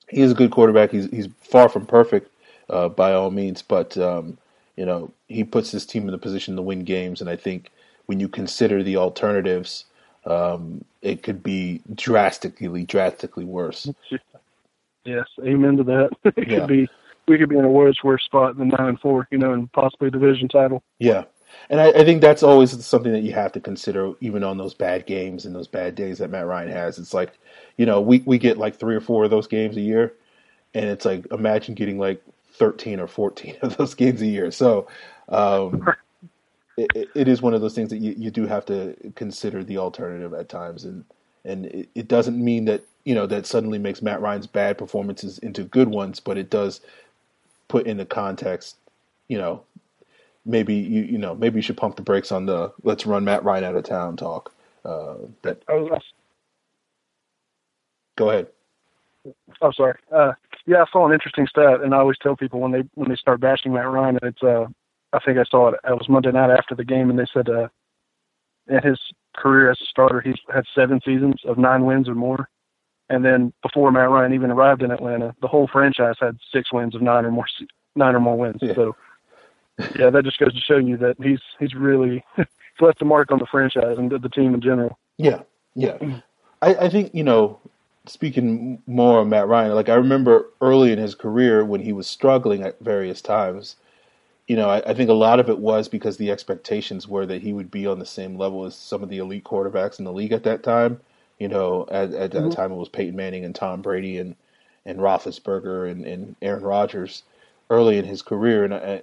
he 0.09 0.19
is 0.21 0.33
a 0.33 0.35
good 0.35 0.51
quarterback. 0.51 0.91
He's 0.91 1.09
he's 1.11 1.29
far 1.39 1.69
from 1.69 1.85
perfect 1.85 2.29
uh, 2.69 2.89
by 2.89 3.13
all 3.13 3.31
means, 3.31 3.61
but 3.61 3.97
um, 3.97 4.37
you 4.75 4.85
know 4.85 5.13
he 5.29 5.45
puts 5.45 5.71
his 5.71 5.85
team 5.85 6.03
in 6.03 6.11
the 6.11 6.17
position 6.17 6.57
to 6.57 6.61
win 6.61 6.83
games. 6.83 7.21
And 7.21 7.29
I 7.29 7.37
think 7.37 7.71
when 8.07 8.19
you 8.19 8.27
consider 8.27 8.83
the 8.83 8.97
alternatives, 8.97 9.85
um, 10.25 10.83
it 11.01 11.23
could 11.23 11.41
be 11.41 11.79
drastically, 11.95 12.83
drastically 12.83 13.45
worse. 13.45 13.87
Yes, 15.05 15.25
amen 15.41 15.77
to 15.77 15.83
that. 15.83 16.09
it 16.35 16.49
yeah. 16.49 16.59
could 16.59 16.67
be 16.67 16.89
we 17.27 17.37
could 17.37 17.49
be 17.49 17.57
in 17.57 17.65
a 17.65 17.69
worse 17.69 17.97
worse 18.03 18.23
spot 18.23 18.57
than 18.57 18.69
nine 18.69 18.89
and 18.89 18.99
four, 18.99 19.27
you 19.31 19.37
know, 19.37 19.53
and 19.53 19.71
possibly 19.71 20.07
a 20.07 20.11
division 20.11 20.47
title. 20.47 20.83
Yeah. 20.99 21.25
And 21.69 21.79
I, 21.79 21.89
I, 21.89 22.03
think 22.05 22.21
that's 22.21 22.43
always 22.43 22.85
something 22.85 23.11
that 23.11 23.23
you 23.23 23.33
have 23.33 23.51
to 23.53 23.59
consider, 23.59 24.13
even 24.21 24.43
on 24.43 24.57
those 24.57 24.73
bad 24.73 25.05
games 25.05 25.45
and 25.45 25.53
those 25.53 25.67
bad 25.67 25.95
days 25.95 26.19
that 26.19 26.29
Matt 26.29 26.45
Ryan 26.45 26.69
has. 26.69 26.97
It's 26.97 27.13
like, 27.13 27.37
you 27.77 27.85
know, 27.85 28.01
we, 28.01 28.23
we 28.25 28.37
get 28.37 28.57
like 28.57 28.77
three 28.77 28.95
or 28.95 29.01
four 29.01 29.25
of 29.25 29.31
those 29.31 29.47
games 29.47 29.77
a 29.77 29.81
year, 29.81 30.13
and 30.73 30.85
it's 30.85 31.05
like 31.05 31.25
imagine 31.31 31.75
getting 31.75 31.99
like 31.99 32.21
thirteen 32.53 32.99
or 32.99 33.07
fourteen 33.07 33.57
of 33.61 33.77
those 33.77 33.93
games 33.93 34.21
a 34.21 34.27
year. 34.27 34.51
So, 34.51 34.87
um, 35.29 35.87
it, 36.77 37.09
it 37.15 37.27
is 37.27 37.41
one 37.41 37.53
of 37.53 37.61
those 37.61 37.75
things 37.75 37.89
that 37.89 37.99
you, 37.99 38.15
you 38.17 38.31
do 38.31 38.45
have 38.45 38.65
to 38.67 38.95
consider 39.15 39.63
the 39.63 39.77
alternative 39.77 40.33
at 40.33 40.49
times, 40.49 40.85
and 40.85 41.05
and 41.43 41.65
it, 41.67 41.89
it 41.95 42.07
doesn't 42.07 42.43
mean 42.43 42.65
that 42.65 42.83
you 43.03 43.15
know 43.15 43.27
that 43.27 43.45
suddenly 43.45 43.79
makes 43.79 44.01
Matt 44.01 44.21
Ryan's 44.21 44.47
bad 44.47 44.77
performances 44.77 45.37
into 45.39 45.63
good 45.63 45.89
ones, 45.89 46.19
but 46.19 46.37
it 46.37 46.49
does 46.49 46.81
put 47.71 47.87
into 47.87 48.05
context, 48.05 48.75
you 49.29 49.37
know, 49.37 49.63
maybe 50.45 50.75
you 50.75 51.03
you 51.03 51.17
know 51.17 51.33
maybe 51.33 51.55
you 51.55 51.61
should 51.61 51.77
pump 51.77 51.95
the 51.95 52.01
brakes 52.01 52.31
on 52.31 52.45
the 52.45 52.73
let's 52.83 53.05
run 53.05 53.23
Matt 53.23 53.45
Ryan 53.45 53.63
out 53.63 53.75
of 53.75 53.85
town 53.85 54.17
talk. 54.17 54.53
Uh, 54.83 55.15
that 55.43 55.63
go 58.17 58.29
ahead. 58.29 58.47
Oh, 59.61 59.71
sorry. 59.71 59.97
Uh, 60.11 60.33
yeah, 60.65 60.81
I 60.81 60.85
saw 60.91 61.07
an 61.07 61.13
interesting 61.13 61.47
stat, 61.47 61.81
and 61.81 61.93
I 61.95 61.99
always 61.99 62.17
tell 62.21 62.35
people 62.35 62.59
when 62.59 62.73
they 62.73 62.83
when 62.95 63.07
they 63.07 63.15
start 63.15 63.39
bashing 63.39 63.71
Matt 63.71 63.87
Ryan, 63.87 64.19
and 64.21 64.33
it's 64.33 64.43
uh, 64.43 64.65
I 65.13 65.19
think 65.19 65.37
I 65.37 65.45
saw 65.49 65.69
it. 65.69 65.79
It 65.87 65.93
was 65.93 66.09
Monday 66.09 66.31
night 66.31 66.51
after 66.51 66.75
the 66.75 66.83
game, 66.83 67.09
and 67.09 67.17
they 67.17 67.27
said 67.33 67.47
uh, 67.47 67.69
in 68.67 68.81
his 68.83 68.99
career 69.37 69.71
as 69.71 69.79
a 69.81 69.85
starter, 69.85 70.19
he's 70.19 70.39
had 70.53 70.65
seven 70.75 70.99
seasons 71.05 71.35
of 71.45 71.57
nine 71.57 71.85
wins 71.85 72.09
or 72.09 72.15
more. 72.15 72.49
And 73.11 73.25
then 73.25 73.51
before 73.61 73.91
Matt 73.91 74.09
Ryan 74.09 74.33
even 74.33 74.51
arrived 74.51 74.81
in 74.81 74.89
Atlanta, 74.89 75.35
the 75.41 75.47
whole 75.47 75.67
franchise 75.67 76.15
had 76.17 76.37
six 76.49 76.71
wins 76.71 76.95
of 76.95 77.01
nine 77.01 77.25
or 77.25 77.31
more 77.31 77.45
nine 77.93 78.15
or 78.15 78.21
more 78.21 78.37
wins. 78.37 78.59
Yeah. 78.61 78.73
So 78.73 78.95
yeah, 79.99 80.09
that 80.09 80.23
just 80.23 80.39
goes 80.39 80.53
to 80.53 80.61
show 80.61 80.77
you 80.77 80.95
that 80.95 81.17
he's 81.21 81.41
he's 81.59 81.75
really 81.75 82.23
he's 82.37 82.45
left 82.79 83.01
a 83.01 83.05
mark 83.05 83.29
on 83.29 83.39
the 83.39 83.45
franchise 83.45 83.97
and 83.97 84.09
the 84.09 84.29
team 84.29 84.53
in 84.53 84.61
general. 84.61 84.97
Yeah, 85.17 85.41
yeah. 85.75 85.97
I, 86.61 86.75
I 86.75 86.89
think 86.89 87.13
you 87.13 87.25
know, 87.25 87.59
speaking 88.05 88.81
more 88.87 89.19
of 89.19 89.27
Matt 89.27 89.49
Ryan, 89.49 89.75
like 89.75 89.89
I 89.89 89.95
remember 89.95 90.49
early 90.61 90.93
in 90.93 90.97
his 90.97 91.13
career 91.13 91.65
when 91.65 91.81
he 91.81 91.91
was 91.91 92.07
struggling 92.07 92.63
at 92.63 92.79
various 92.79 93.21
times. 93.21 93.75
You 94.47 94.55
know, 94.55 94.69
I, 94.69 94.89
I 94.89 94.93
think 94.93 95.09
a 95.09 95.13
lot 95.13 95.41
of 95.41 95.49
it 95.49 95.59
was 95.59 95.89
because 95.89 96.15
the 96.15 96.31
expectations 96.31 97.09
were 97.09 97.25
that 97.25 97.41
he 97.41 97.51
would 97.51 97.71
be 97.71 97.87
on 97.87 97.99
the 97.99 98.05
same 98.05 98.37
level 98.37 98.63
as 98.63 98.73
some 98.73 99.03
of 99.03 99.09
the 99.09 99.17
elite 99.17 99.43
quarterbacks 99.43 99.99
in 99.99 100.05
the 100.05 100.13
league 100.13 100.31
at 100.31 100.43
that 100.43 100.63
time 100.63 101.01
you 101.41 101.47
know, 101.47 101.87
at, 101.89 102.13
at 102.13 102.31
that 102.33 102.37
mm-hmm. 102.37 102.49
time 102.51 102.71
it 102.71 102.75
was 102.75 102.87
Peyton 102.87 103.15
Manning 103.15 103.43
and 103.43 103.55
Tom 103.55 103.81
Brady 103.81 104.19
and 104.19 104.35
and 104.85 104.99
Roethlisberger 104.99 105.89
and, 105.89 106.05
and 106.05 106.35
Aaron 106.39 106.63
Rodgers 106.63 107.23
early 107.71 107.97
in 107.97 108.05
his 108.05 108.21
career, 108.21 108.63
and 108.63 108.75
I, 108.75 109.01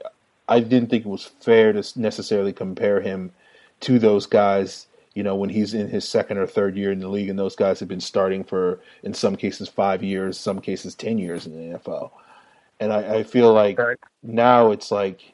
I 0.49 0.61
didn't 0.61 0.89
think 0.89 1.05
it 1.05 1.09
was 1.09 1.25
fair 1.25 1.73
to 1.73 2.01
necessarily 2.01 2.53
compare 2.53 3.01
him 3.01 3.33
to 3.81 3.99
those 3.99 4.27
guys. 4.27 4.87
You 5.15 5.25
know, 5.25 5.35
when 5.35 5.51
he's 5.51 5.75
in 5.75 5.89
his 5.89 6.09
second 6.09 6.39
or 6.39 6.47
third 6.47 6.77
year 6.77 6.93
in 6.93 7.01
the 7.01 7.09
league, 7.09 7.29
and 7.29 7.37
those 7.37 7.57
guys 7.57 7.81
have 7.81 7.89
been 7.89 8.01
starting 8.01 8.45
for, 8.45 8.79
in 9.03 9.15
some 9.15 9.35
cases, 9.35 9.69
five 9.69 10.05
years, 10.05 10.39
some 10.39 10.61
cases, 10.61 10.95
ten 10.95 11.19
years 11.19 11.45
in 11.45 11.55
the 11.55 11.77
NFL. 11.77 12.13
And 12.79 12.93
I, 12.93 13.17
I 13.17 13.23
feel 13.25 13.53
like 13.53 13.81
right. 13.81 13.99
now 14.23 14.71
it's 14.71 14.93
like, 14.93 15.33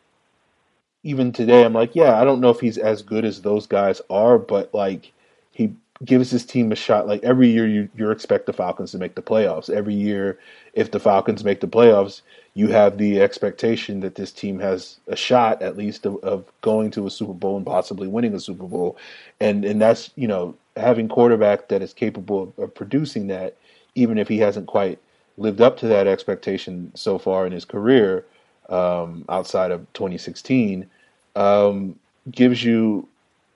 even 1.02 1.32
today, 1.32 1.64
I'm 1.64 1.74
like, 1.74 1.94
yeah, 1.94 2.18
I 2.18 2.24
don't 2.24 2.40
know 2.40 2.48
if 2.48 2.60
he's 2.60 2.78
as 2.78 3.02
good 3.02 3.26
as 3.26 3.42
those 3.42 3.66
guys 3.66 4.00
are, 4.08 4.38
but 4.38 4.72
like 4.72 5.12
he 5.52 5.74
gives 6.04 6.30
his 6.30 6.44
team 6.44 6.72
a 6.72 6.76
shot. 6.76 7.06
Like 7.06 7.22
every 7.22 7.48
year, 7.48 7.66
you 7.66 7.88
you 7.94 8.10
expect 8.10 8.46
the 8.46 8.52
Falcons 8.52 8.92
to 8.92 8.98
make 8.98 9.14
the 9.14 9.22
playoffs. 9.22 9.70
Every 9.70 9.94
year, 9.94 10.38
if 10.74 10.90
the 10.90 11.00
Falcons 11.00 11.44
make 11.44 11.60
the 11.60 11.68
playoffs, 11.68 12.22
you 12.54 12.68
have 12.68 12.98
the 12.98 13.20
expectation 13.20 14.00
that 14.00 14.14
this 14.14 14.32
team 14.32 14.58
has 14.60 14.98
a 15.08 15.16
shot, 15.16 15.62
at 15.62 15.76
least, 15.76 16.06
of, 16.06 16.16
of 16.24 16.44
going 16.60 16.90
to 16.92 17.06
a 17.06 17.10
Super 17.10 17.32
Bowl 17.32 17.56
and 17.56 17.66
possibly 17.66 18.08
winning 18.08 18.34
a 18.34 18.40
Super 18.40 18.66
Bowl. 18.66 18.96
And 19.40 19.64
and 19.64 19.80
that's 19.80 20.10
you 20.16 20.28
know 20.28 20.54
having 20.76 21.08
quarterback 21.08 21.68
that 21.68 21.82
is 21.82 21.92
capable 21.94 22.44
of, 22.44 22.58
of 22.58 22.74
producing 22.74 23.28
that, 23.28 23.56
even 23.94 24.18
if 24.18 24.28
he 24.28 24.38
hasn't 24.38 24.66
quite 24.66 24.98
lived 25.36 25.60
up 25.60 25.76
to 25.78 25.88
that 25.88 26.06
expectation 26.06 26.92
so 26.94 27.18
far 27.18 27.46
in 27.46 27.52
his 27.52 27.64
career, 27.64 28.24
um, 28.68 29.24
outside 29.28 29.70
of 29.70 29.80
2016, 29.94 30.88
um, 31.36 31.98
gives 32.30 32.62
you 32.64 33.08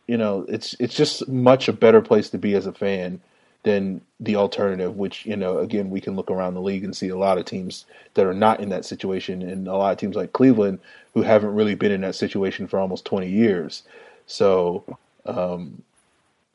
you 0.08 0.16
know, 0.16 0.44
it's 0.48 0.74
it's 0.80 0.96
just 0.96 1.28
much 1.28 1.68
a 1.68 1.72
better 1.72 2.00
place 2.00 2.30
to 2.30 2.38
be 2.38 2.54
as 2.54 2.66
a 2.66 2.72
fan 2.72 3.20
than 3.62 4.00
the 4.18 4.36
alternative, 4.36 4.96
which, 4.96 5.26
you 5.26 5.36
know, 5.36 5.58
again, 5.58 5.90
we 5.90 6.00
can 6.00 6.16
look 6.16 6.30
around 6.30 6.54
the 6.54 6.60
league 6.60 6.84
and 6.84 6.96
see 6.96 7.08
a 7.08 7.16
lot 7.16 7.38
of 7.38 7.44
teams 7.44 7.84
that 8.14 8.24
are 8.24 8.34
not 8.34 8.60
in 8.60 8.70
that 8.70 8.84
situation 8.84 9.42
and 9.42 9.68
a 9.68 9.76
lot 9.76 9.92
of 9.92 9.98
teams 9.98 10.16
like 10.16 10.32
Cleveland 10.32 10.78
who 11.12 11.22
haven't 11.22 11.54
really 11.54 11.74
been 11.74 11.92
in 11.92 12.00
that 12.00 12.14
situation 12.14 12.66
for 12.66 12.78
almost 12.78 13.04
20 13.04 13.28
years. 13.28 13.82
So, 14.26 14.84
um, 15.26 15.82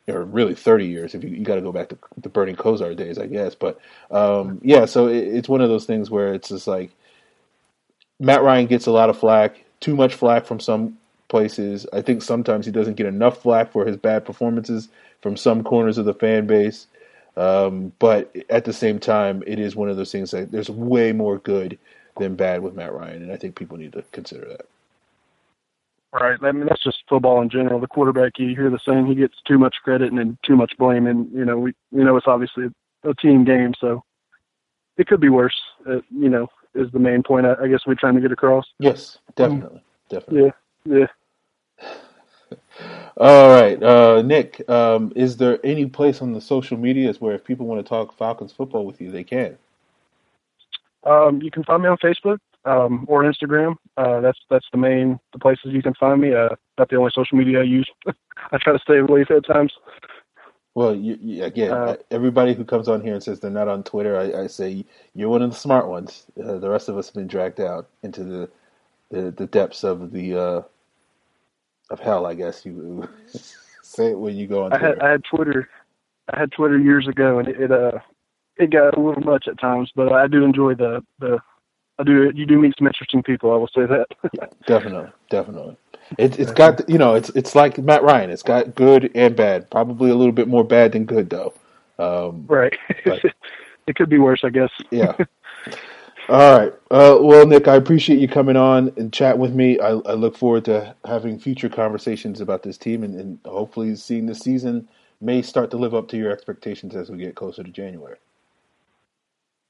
or 0.08 0.24
really 0.24 0.56
30 0.56 0.88
years 0.88 1.13
if 1.13 1.24
you, 1.24 1.30
you 1.30 1.44
got 1.44 1.56
to 1.56 1.62
go 1.62 1.72
back 1.72 1.89
to 1.89 1.98
the 2.18 2.30
Bernie 2.30 2.56
Kosar 2.56 2.96
days, 2.96 3.18
I 3.18 3.28
guess. 3.28 3.54
But, 3.54 3.80
um, 4.10 4.60
yeah, 4.63 4.86
so 4.86 5.08
it, 5.08 5.28
it's 5.28 5.50
one 5.50 5.62
of 5.62 5.70
those 5.70 5.86
things 5.86 6.10
where 6.10 6.34
it's 6.34 6.50
just 6.50 6.68
like 6.68 6.92
Matt 8.20 8.42
Ryan 8.42 8.66
gets 8.66 8.88
a 8.88 8.92
lot 8.92 9.10
of 9.10 9.20
flack, 9.20 9.63
too 9.80 9.96
much 9.96 10.16
flack 10.16 10.46
from 10.46 10.60
some 10.60 10.98
places. 11.34 11.88
I 11.91 12.04
think 12.04 12.22
sometimes 12.22 12.63
he 12.63 12.72
doesn't 12.72 12.93
get 12.93 13.08
enough 13.08 13.41
flack 13.41 13.72
for 13.72 13.88
his 13.88 13.98
bad 13.98 14.24
performances 14.24 14.88
from 15.19 15.36
some 15.36 15.63
corners 15.63 15.98
of 15.98 16.06
the 16.06 16.13
fan 16.13 16.46
base. 16.46 16.86
Um, 17.36 17.91
but 17.98 18.32
at 18.52 18.65
the 18.65 18.72
same 18.72 19.00
time, 19.00 19.41
it 19.48 19.58
is 19.58 19.76
one 19.76 19.89
of 19.89 19.98
those 19.98 20.12
things 20.12 20.30
that 20.30 20.52
there's 20.52 20.69
way 20.69 21.12
more 21.12 21.39
good 21.39 21.80
than 22.19 22.36
bad 22.36 22.62
with 22.62 22.76
Matt 22.76 22.93
Ryan, 22.93 23.24
and 23.24 23.32
I 23.32 23.38
think 23.38 23.56
people 23.56 23.78
need 23.78 23.93
to 23.93 24.04
consider 24.12 24.46
that. 24.48 24.67
Right. 26.13 26.38
I 26.39 26.52
mean, 26.52 26.67
that's 26.67 26.84
just 26.84 27.00
football 27.10 27.41
in 27.41 27.50
general. 27.50 27.80
The 27.80 27.88
quarterback, 27.88 28.34
you 28.38 28.50
hear 28.50 28.69
the 28.69 28.78
saying, 28.86 29.08
he 29.08 29.15
gets 29.15 29.34
too 29.48 29.58
much 29.58 29.78
credit 29.84 30.10
and 30.10 30.19
then 30.19 30.38
too 30.46 30.56
much 30.56 30.74
blame. 30.78 31.08
And, 31.08 31.32
you 31.34 31.46
know, 31.46 31.58
we, 31.58 31.74
we 31.91 32.04
know 32.04 32.15
it's 32.15 32.28
obviously 32.28 32.65
a 33.04 33.15
team 33.15 33.43
game, 33.43 33.74
so 33.82 34.04
it 34.98 35.08
could 35.08 35.19
be 35.19 35.30
worse, 35.30 35.60
uh, 35.89 36.02
you 36.12 36.30
know, 36.30 36.46
is 36.76 36.91
the 36.91 37.00
main 37.00 37.24
point 37.24 37.48
I, 37.48 37.56
I 37.63 37.67
guess 37.67 37.88
we're 37.88 37.96
trying 37.96 38.13
to 38.13 38.22
get 38.22 38.32
across. 38.32 38.65
Yes, 38.78 39.17
definitely. 39.36 39.82
Definitely. 40.10 40.52
Yeah. 40.86 40.98
Yeah. 41.00 41.08
All 43.18 43.50
right, 43.50 43.82
uh, 43.82 44.22
Nick. 44.22 44.68
Um, 44.70 45.14
is 45.16 45.38
there 45.38 45.60
any 45.64 45.86
place 45.86 46.22
on 46.22 46.34
the 46.34 46.42
social 46.42 46.78
medias 46.78 47.22
where 47.22 47.36
if 47.36 47.44
people 47.44 47.66
want 47.68 47.86
to 47.86 47.88
talk 47.88 48.18
Falcons 48.18 48.52
football 48.52 48.86
with 48.86 49.00
you, 49.00 49.12
they 49.12 49.24
can? 49.24 49.58
Um, 51.04 51.42
you 51.42 51.52
can 51.52 51.64
find 51.64 51.84
me 51.84 51.90
on 51.90 51.98
Facebook 51.98 52.40
um, 52.66 53.06
or 53.08 53.24
Instagram. 53.24 53.76
Uh, 53.98 54.22
that's 54.22 54.40
that's 54.50 54.66
the 54.72 54.78
main 54.78 55.20
the 55.32 55.40
places 55.40 55.74
you 55.74 55.82
can 55.82 55.94
find 55.96 56.22
me. 56.22 56.34
Uh, 56.34 56.50
not 56.78 56.90
the 56.90 56.96
only 56.96 57.12
social 57.14 57.38
media 57.38 57.60
I 57.60 57.64
use. 57.64 57.90
I 58.08 58.58
try 58.58 58.74
to 58.74 58.80
stay 58.80 58.98
away 58.98 59.22
at 59.22 59.46
times. 59.46 59.74
Well, 60.76 60.96
you, 60.96 61.20
you, 61.22 61.44
again, 61.44 61.72
Uh, 61.72 61.98
everybody 62.10 62.56
who 62.56 62.66
comes 62.66 62.88
on 62.88 63.02
here 63.02 63.14
and 63.14 63.22
says 63.22 63.40
they're 63.40 63.52
not 63.52 63.68
on 63.68 63.84
Twitter, 63.84 64.18
I, 64.18 64.44
I 64.44 64.48
say 64.48 64.86
you're 65.14 65.30
one 65.30 65.44
of 65.44 65.52
the 65.52 65.56
smart 65.56 65.88
ones. 65.88 66.26
Uh, 66.44 66.58
the 66.58 66.70
rest 66.70 66.90
of 66.90 66.98
us 66.98 67.08
have 67.08 67.14
been 67.14 67.28
dragged 67.28 67.60
out 67.60 67.90
into 68.02 68.24
the 68.24 68.50
the, 69.10 69.30
the 69.30 69.46
depths 69.46 69.84
of 69.84 70.12
the 70.12 70.36
uh, 70.36 70.62
of 71.94 72.00
hell. 72.00 72.26
I 72.26 72.34
guess 72.34 72.66
you 72.66 73.08
say 73.82 74.12
it 74.12 74.20
when 74.20 74.36
you 74.36 74.48
go 74.48 74.66
on 74.66 74.74
I 74.74 74.80
had 74.80 75.00
I 75.00 75.12
had 75.12 75.24
Twitter. 75.24 75.70
I 76.34 76.40
had 76.40 76.52
Twitter 76.52 76.78
years 76.78 77.08
ago, 77.08 77.40
and 77.40 77.48
it, 77.48 77.60
it 77.60 77.72
uh 77.72 78.00
it 78.58 78.72
got 78.72 78.98
a 78.98 79.02
little 79.02 79.24
much 79.24 79.48
at 79.48 79.60
times. 79.60 79.92
But 79.96 80.12
I 80.12 80.28
do 80.28 80.44
enjoy 80.44 80.76
the 80.76 81.04
the. 81.20 81.40
I 82.00 82.04
do. 82.04 82.32
You 82.34 82.46
do 82.46 82.60
meet 82.60 82.74
some 82.78 82.88
interesting 82.88 83.22
people. 83.22 83.52
I 83.52 83.56
will 83.56 83.68
say 83.68 83.86
that. 83.86 84.08
yeah, 84.34 84.46
Definitely, 84.66 85.12
definitely. 85.30 85.78
It, 86.18 86.40
it's 86.40 86.52
got 86.52 86.88
you 86.90 86.98
know 86.98 87.14
it's 87.14 87.30
it's 87.30 87.56
like 87.56 87.78
Matt 87.78 88.04
Ryan. 88.04 88.30
It's 88.30 88.44
got 88.44 88.76
good 88.76 89.12
and 89.16 89.36
bad. 89.36 89.70
Probably 89.70 90.10
a 90.10 90.16
little 90.16 90.34
bit 90.34 90.48
more 90.48 90.64
bad 90.64 90.94
than 90.94 91.06
good 91.06 91.30
though. 91.30 91.54
Um, 92.00 92.46
right. 92.48 92.76
Right. 93.06 93.24
it 93.88 93.96
could 93.96 94.10
be 94.10 94.18
worse, 94.18 94.42
I 94.44 94.50
guess. 94.50 94.72
yeah. 94.92 95.16
All 96.30 96.58
right. 96.58 96.74
Uh, 96.90 97.18
well, 97.20 97.46
Nick, 97.46 97.68
I 97.68 97.76
appreciate 97.76 98.20
you 98.20 98.28
coming 98.28 98.56
on 98.56 98.94
and 98.96 99.12
chat 99.12 99.38
with 99.38 99.54
me. 99.54 99.80
I, 99.80 99.90
I 99.90 100.14
look 100.14 100.38
forward 100.38 100.66
to 100.66 100.96
having 101.06 101.38
future 101.38 101.70
conversations 101.70 102.40
about 102.40 102.64
this 102.64 102.78
team 102.78 103.04
and, 103.04 103.20
and 103.20 103.40
hopefully 103.46 103.96
seeing 103.96 104.26
the 104.26 104.36
season 104.36 104.88
may 105.20 105.42
start 105.42 105.72
to 105.72 105.78
live 105.78 105.94
up 105.94 106.08
to 106.10 106.18
your 106.18 106.32
expectations 106.32 106.96
as 106.96 107.10
we 107.10 107.18
get 107.18 107.36
closer 107.36 107.64
to 107.64 107.72
January. 107.72 108.18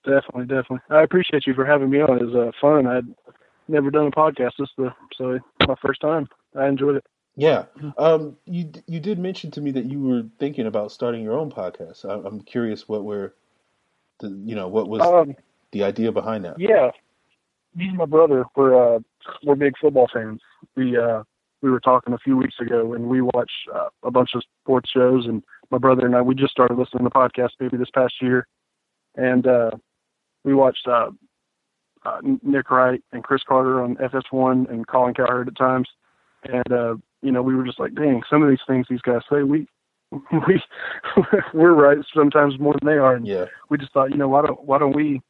Definitely, 0.03 0.45
definitely. 0.45 0.79
I 0.89 1.03
appreciate 1.03 1.47
you 1.47 1.53
for 1.53 1.65
having 1.65 1.89
me 1.89 2.01
on. 2.01 2.17
It 2.17 2.25
was 2.25 2.35
uh, 2.35 2.51
fun. 2.59 2.87
I'd 2.87 3.07
never 3.67 3.89
done 3.89 4.07
a 4.07 4.11
podcast. 4.11 4.51
This 4.59 4.69
is 4.69 4.75
the 4.77 4.93
so 5.17 5.39
my 5.67 5.75
first 5.81 6.01
time. 6.01 6.27
I 6.55 6.67
enjoyed 6.67 6.97
it. 6.97 7.05
Yeah. 7.35 7.65
Um, 7.97 8.37
you 8.45 8.71
you 8.85 8.99
did 8.99 9.17
mention 9.17 9.49
to 9.51 9.61
me 9.61 9.71
that 9.71 9.85
you 9.85 9.99
were 10.01 10.23
thinking 10.39 10.67
about 10.67 10.91
starting 10.91 11.23
your 11.23 11.37
own 11.37 11.51
podcast. 11.51 12.05
I, 12.05 12.27
I'm 12.27 12.41
curious 12.41 12.87
what 12.87 13.05
were 13.05 13.33
the 14.19 14.29
you 14.45 14.55
know 14.55 14.67
what 14.67 14.89
was 14.89 15.01
Um, 15.01 15.35
the 15.73 15.83
idea 15.83 16.11
behind 16.11 16.45
that. 16.45 16.57
yeah, 16.59 16.91
me 17.75 17.87
and 17.89 17.97
my 17.97 18.05
brother 18.05 18.45
we're 18.55 18.95
uh, 18.95 18.99
we're 19.43 19.55
big 19.55 19.73
football 19.81 20.07
fans. 20.13 20.39
We 20.75 20.97
uh, 20.97 21.23
we 21.61 21.69
were 21.69 21.79
talking 21.81 22.13
a 22.13 22.17
few 22.19 22.37
weeks 22.37 22.55
ago, 22.61 22.93
and 22.93 23.07
we 23.09 23.21
watch 23.21 23.51
uh, 23.73 23.89
a 24.03 24.11
bunch 24.11 24.29
of 24.35 24.43
sports 24.63 24.89
shows. 24.89 25.25
And 25.25 25.43
my 25.71 25.77
brother 25.77 26.05
and 26.05 26.15
I 26.15 26.21
we 26.21 26.35
just 26.35 26.51
started 26.51 26.77
listening 26.77 27.03
to 27.03 27.09
podcasts 27.09 27.55
maybe 27.59 27.77
this 27.77 27.89
past 27.93 28.13
year, 28.21 28.47
and 29.15 29.45
uh, 29.47 29.71
we 30.43 30.53
watched 30.53 30.87
uh, 30.87 31.09
uh, 32.05 32.19
Nick 32.43 32.69
Wright 32.71 33.01
and 33.11 33.23
Cris 33.23 33.41
Carter 33.47 33.81
on 33.81 33.95
FS1 33.95 34.69
and 34.69 34.87
Colin 34.87 35.13
Cowherd 35.13 35.47
at 35.47 35.57
times, 35.57 35.89
and 36.43 36.71
uh, 36.71 36.95
you 37.21 37.31
know 37.31 37.41
we 37.41 37.55
were 37.55 37.65
just 37.65 37.79
like, 37.79 37.95
dang, 37.95 38.21
some 38.29 38.43
of 38.43 38.49
these 38.49 38.59
things 38.67 38.85
these 38.89 39.01
guys 39.01 39.21
say 39.31 39.43
we 39.43 39.67
we 40.47 40.61
we're 41.53 41.73
right 41.73 41.97
sometimes 42.13 42.59
more 42.59 42.75
than 42.79 42.87
they 42.87 42.97
are, 42.99 43.15
and 43.15 43.25
Yeah. 43.25 43.45
we 43.69 43.77
just 43.79 43.93
thought, 43.93 44.11
you 44.11 44.17
know, 44.17 44.27
why 44.27 44.41
don't 44.45 44.63
why 44.63 44.77
don't 44.77 44.95
we, 44.95 45.21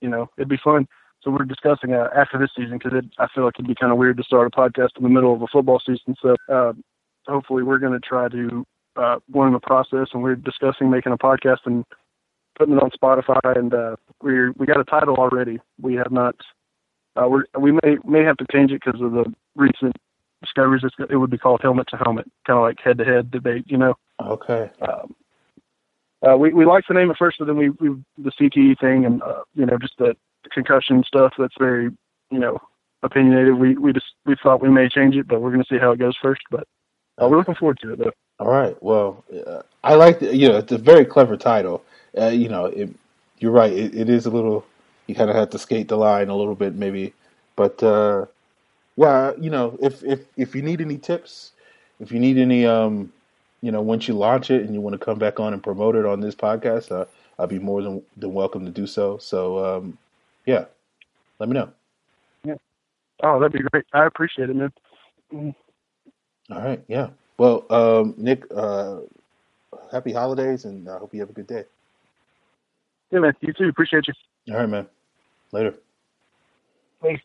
you 0.00 0.08
know, 0.08 0.28
it'd 0.36 0.48
be 0.48 0.58
fun. 0.62 0.86
So 1.22 1.30
we're 1.30 1.44
discussing 1.44 1.92
uh, 1.92 2.08
after 2.14 2.38
this 2.38 2.50
season 2.56 2.78
because 2.78 3.02
I 3.18 3.26
feel 3.34 3.44
like 3.44 3.54
it'd 3.56 3.66
be 3.66 3.74
kind 3.74 3.92
of 3.92 3.98
weird 3.98 4.16
to 4.18 4.22
start 4.22 4.46
a 4.46 4.50
podcast 4.50 4.90
in 4.96 5.02
the 5.02 5.08
middle 5.08 5.34
of 5.34 5.42
a 5.42 5.46
football 5.50 5.80
season. 5.84 6.14
So 6.22 6.36
uh, 6.52 6.72
hopefully 7.26 7.62
we're 7.62 7.78
going 7.78 7.94
to 7.94 8.06
try 8.06 8.28
to 8.28 8.64
uh, 8.96 9.16
learn 9.32 9.52
the 9.52 9.60
process, 9.60 10.08
and 10.12 10.22
we're 10.22 10.36
discussing 10.36 10.90
making 10.90 11.12
a 11.12 11.18
podcast 11.18 11.58
and 11.64 11.84
putting 12.58 12.74
it 12.74 12.82
on 12.82 12.90
Spotify. 12.90 13.56
And 13.56 13.74
uh, 13.74 13.96
we 14.22 14.50
we 14.50 14.66
got 14.66 14.80
a 14.80 14.84
title 14.84 15.16
already. 15.16 15.58
We 15.80 15.94
have 15.94 16.12
not. 16.12 16.36
Uh, 17.16 17.28
we 17.28 17.42
we 17.58 17.72
may 17.72 17.96
may 18.04 18.22
have 18.22 18.36
to 18.36 18.46
change 18.52 18.70
it 18.70 18.82
because 18.84 19.00
of 19.00 19.12
the 19.12 19.24
recent 19.54 19.96
discoveries. 20.42 20.82
It's, 20.84 20.94
it 21.10 21.16
would 21.16 21.30
be 21.30 21.38
called 21.38 21.60
helmet 21.62 21.88
to 21.88 21.96
helmet, 21.96 22.30
kind 22.46 22.58
of 22.58 22.62
like 22.62 22.78
head 22.82 22.98
to 22.98 23.04
head 23.04 23.30
debate. 23.30 23.64
You 23.66 23.78
know 23.78 23.94
Okay. 24.20 24.70
um, 24.82 25.14
uh, 26.26 26.36
we 26.36 26.52
we 26.52 26.64
liked 26.64 26.88
the 26.88 26.94
name 26.94 27.10
at 27.10 27.16
first, 27.16 27.38
but 27.38 27.46
then 27.46 27.56
we 27.56 27.70
we 27.70 27.90
the 28.18 28.32
CTE 28.32 28.78
thing 28.80 29.04
and 29.04 29.22
uh, 29.22 29.42
you 29.54 29.66
know 29.66 29.78
just 29.78 29.96
the 29.98 30.16
concussion 30.52 31.04
stuff 31.04 31.32
that's 31.38 31.54
very 31.58 31.90
you 32.30 32.38
know 32.38 32.58
opinionated. 33.02 33.54
We 33.54 33.76
we 33.76 33.92
just 33.92 34.06
we 34.24 34.36
thought 34.42 34.62
we 34.62 34.70
may 34.70 34.88
change 34.88 35.16
it, 35.16 35.28
but 35.28 35.40
we're 35.40 35.52
going 35.52 35.62
to 35.62 35.68
see 35.68 35.78
how 35.78 35.92
it 35.92 35.98
goes 35.98 36.16
first. 36.20 36.42
But 36.50 36.66
uh, 37.20 37.28
we're 37.28 37.38
looking 37.38 37.54
forward 37.54 37.78
to 37.82 37.92
it 37.92 37.98
though. 37.98 38.12
All 38.38 38.50
right. 38.50 38.76
Well, 38.82 39.24
uh, 39.46 39.62
I 39.84 39.94
like 39.94 40.20
the, 40.20 40.34
you 40.36 40.48
know 40.48 40.58
it's 40.58 40.72
a 40.72 40.78
very 40.78 41.04
clever 41.04 41.36
title. 41.36 41.82
Uh, 42.18 42.28
you 42.28 42.48
know, 42.48 42.66
it, 42.66 42.90
you're 43.38 43.52
right. 43.52 43.72
It, 43.72 43.94
it 43.94 44.08
is 44.08 44.26
a 44.26 44.30
little. 44.30 44.64
You 45.06 45.14
kind 45.14 45.30
of 45.30 45.36
have 45.36 45.50
to 45.50 45.58
skate 45.58 45.88
the 45.88 45.96
line 45.96 46.28
a 46.28 46.36
little 46.36 46.56
bit, 46.56 46.74
maybe. 46.74 47.14
But 47.54 47.82
uh, 47.82 48.26
yeah, 48.96 49.32
you 49.38 49.50
know, 49.50 49.78
if 49.80 50.02
if 50.02 50.20
if 50.36 50.54
you 50.54 50.62
need 50.62 50.80
any 50.80 50.98
tips, 50.98 51.52
if 52.00 52.10
you 52.10 52.18
need 52.18 52.38
any, 52.38 52.66
um, 52.66 53.12
you 53.60 53.72
know, 53.72 53.80
once 53.80 54.08
you 54.08 54.14
launch 54.14 54.50
it 54.50 54.62
and 54.62 54.74
you 54.74 54.80
want 54.80 54.94
to 54.98 55.04
come 55.04 55.18
back 55.18 55.40
on 55.40 55.52
and 55.52 55.62
promote 55.62 55.96
it 55.96 56.04
on 56.04 56.20
this 56.20 56.34
podcast, 56.34 56.92
uh, 56.92 57.06
I'll 57.38 57.46
be 57.46 57.58
more 57.58 57.82
than 57.82 58.02
than 58.16 58.32
welcome 58.32 58.64
to 58.64 58.70
do 58.70 58.86
so. 58.86 59.18
So 59.18 59.64
um, 59.64 59.98
yeah, 60.44 60.66
let 61.38 61.48
me 61.48 61.54
know. 61.54 61.70
Yeah. 62.44 62.54
Oh, 63.22 63.38
that'd 63.38 63.52
be 63.52 63.60
great. 63.72 63.84
I 63.92 64.06
appreciate 64.06 64.50
it, 64.50 64.56
man. 64.56 64.72
Mm. 65.32 65.54
All 66.50 66.62
right. 66.62 66.82
Yeah. 66.88 67.08
Well, 67.38 67.66
um, 67.70 68.14
Nick, 68.16 68.44
uh, 68.54 68.98
happy 69.90 70.12
holidays, 70.12 70.64
and 70.64 70.88
I 70.88 70.98
hope 70.98 71.12
you 71.12 71.20
have 71.20 71.30
a 71.30 71.34
good 71.34 71.46
day. 71.46 71.64
Yeah, 73.10 73.20
man. 73.20 73.34
You 73.40 73.52
too. 73.52 73.68
Appreciate 73.68 74.06
you. 74.08 74.14
All 74.52 74.60
right, 74.60 74.68
man. 74.68 74.86
Later. 75.52 75.74
Thanks. 77.02 77.22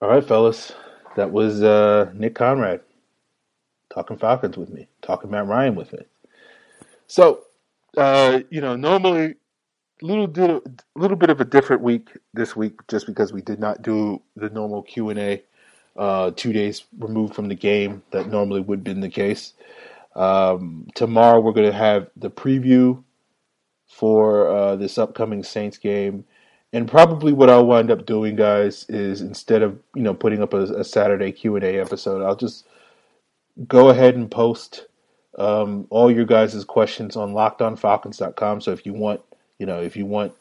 All 0.00 0.08
right, 0.08 0.24
fellas. 0.24 0.72
That 1.16 1.32
was 1.32 1.62
uh, 1.62 2.10
Nick 2.14 2.34
Conrad 2.34 2.80
talking 3.90 4.16
Falcons 4.16 4.56
with 4.56 4.70
me, 4.70 4.88
talking 5.02 5.30
Matt 5.30 5.46
Ryan 5.46 5.74
with 5.74 5.92
me. 5.92 6.00
So, 7.06 7.42
uh, 7.96 8.40
you 8.50 8.60
know, 8.60 8.76
normally 8.76 9.34
little 10.02 10.26
bit, 10.26 10.62
little 10.94 11.16
bit 11.16 11.30
of 11.30 11.40
a 11.40 11.44
different 11.44 11.82
week 11.82 12.10
this 12.32 12.56
week, 12.56 12.80
just 12.88 13.06
because 13.06 13.32
we 13.32 13.42
did 13.42 13.58
not 13.58 13.82
do 13.82 14.22
the 14.36 14.50
normal 14.50 14.82
Q 14.82 15.10
and 15.10 15.18
A. 15.18 15.42
Uh, 15.96 16.30
two 16.34 16.52
days 16.52 16.84
removed 16.98 17.34
from 17.34 17.48
the 17.48 17.54
game 17.54 18.02
that 18.12 18.28
normally 18.28 18.60
would 18.60 18.78
have 18.78 18.84
been 18.84 19.00
the 19.00 19.08
case. 19.08 19.54
Um, 20.14 20.88
tomorrow 20.94 21.40
we're 21.40 21.52
going 21.52 21.70
to 21.70 21.76
have 21.76 22.08
the 22.16 22.30
preview 22.30 23.02
for 23.88 24.48
uh, 24.48 24.76
this 24.76 24.98
upcoming 24.98 25.42
Saints 25.42 25.76
game. 25.76 26.24
And 26.72 26.88
probably 26.88 27.32
what 27.32 27.50
I'll 27.50 27.66
wind 27.66 27.90
up 27.90 28.06
doing, 28.06 28.36
guys, 28.36 28.86
is 28.88 29.20
instead 29.20 29.62
of 29.62 29.78
you 29.94 30.02
know 30.02 30.14
putting 30.14 30.42
up 30.42 30.54
a, 30.54 30.62
a 30.74 30.84
Saturday 30.84 31.32
Q 31.32 31.56
and 31.56 31.64
A 31.64 31.80
episode, 31.80 32.22
I'll 32.22 32.36
just 32.36 32.66
go 33.66 33.90
ahead 33.90 34.14
and 34.14 34.30
post 34.30 34.86
um, 35.38 35.86
all 35.90 36.10
your 36.10 36.24
guys' 36.24 36.64
questions 36.64 37.16
on 37.16 37.32
LockedOnFalcons.com. 37.32 38.60
So 38.60 38.72
if 38.72 38.84
you 38.84 38.92
want, 38.92 39.20
you 39.58 39.66
know, 39.66 39.80
if 39.80 39.96
you 39.96 40.06
want 40.06 40.32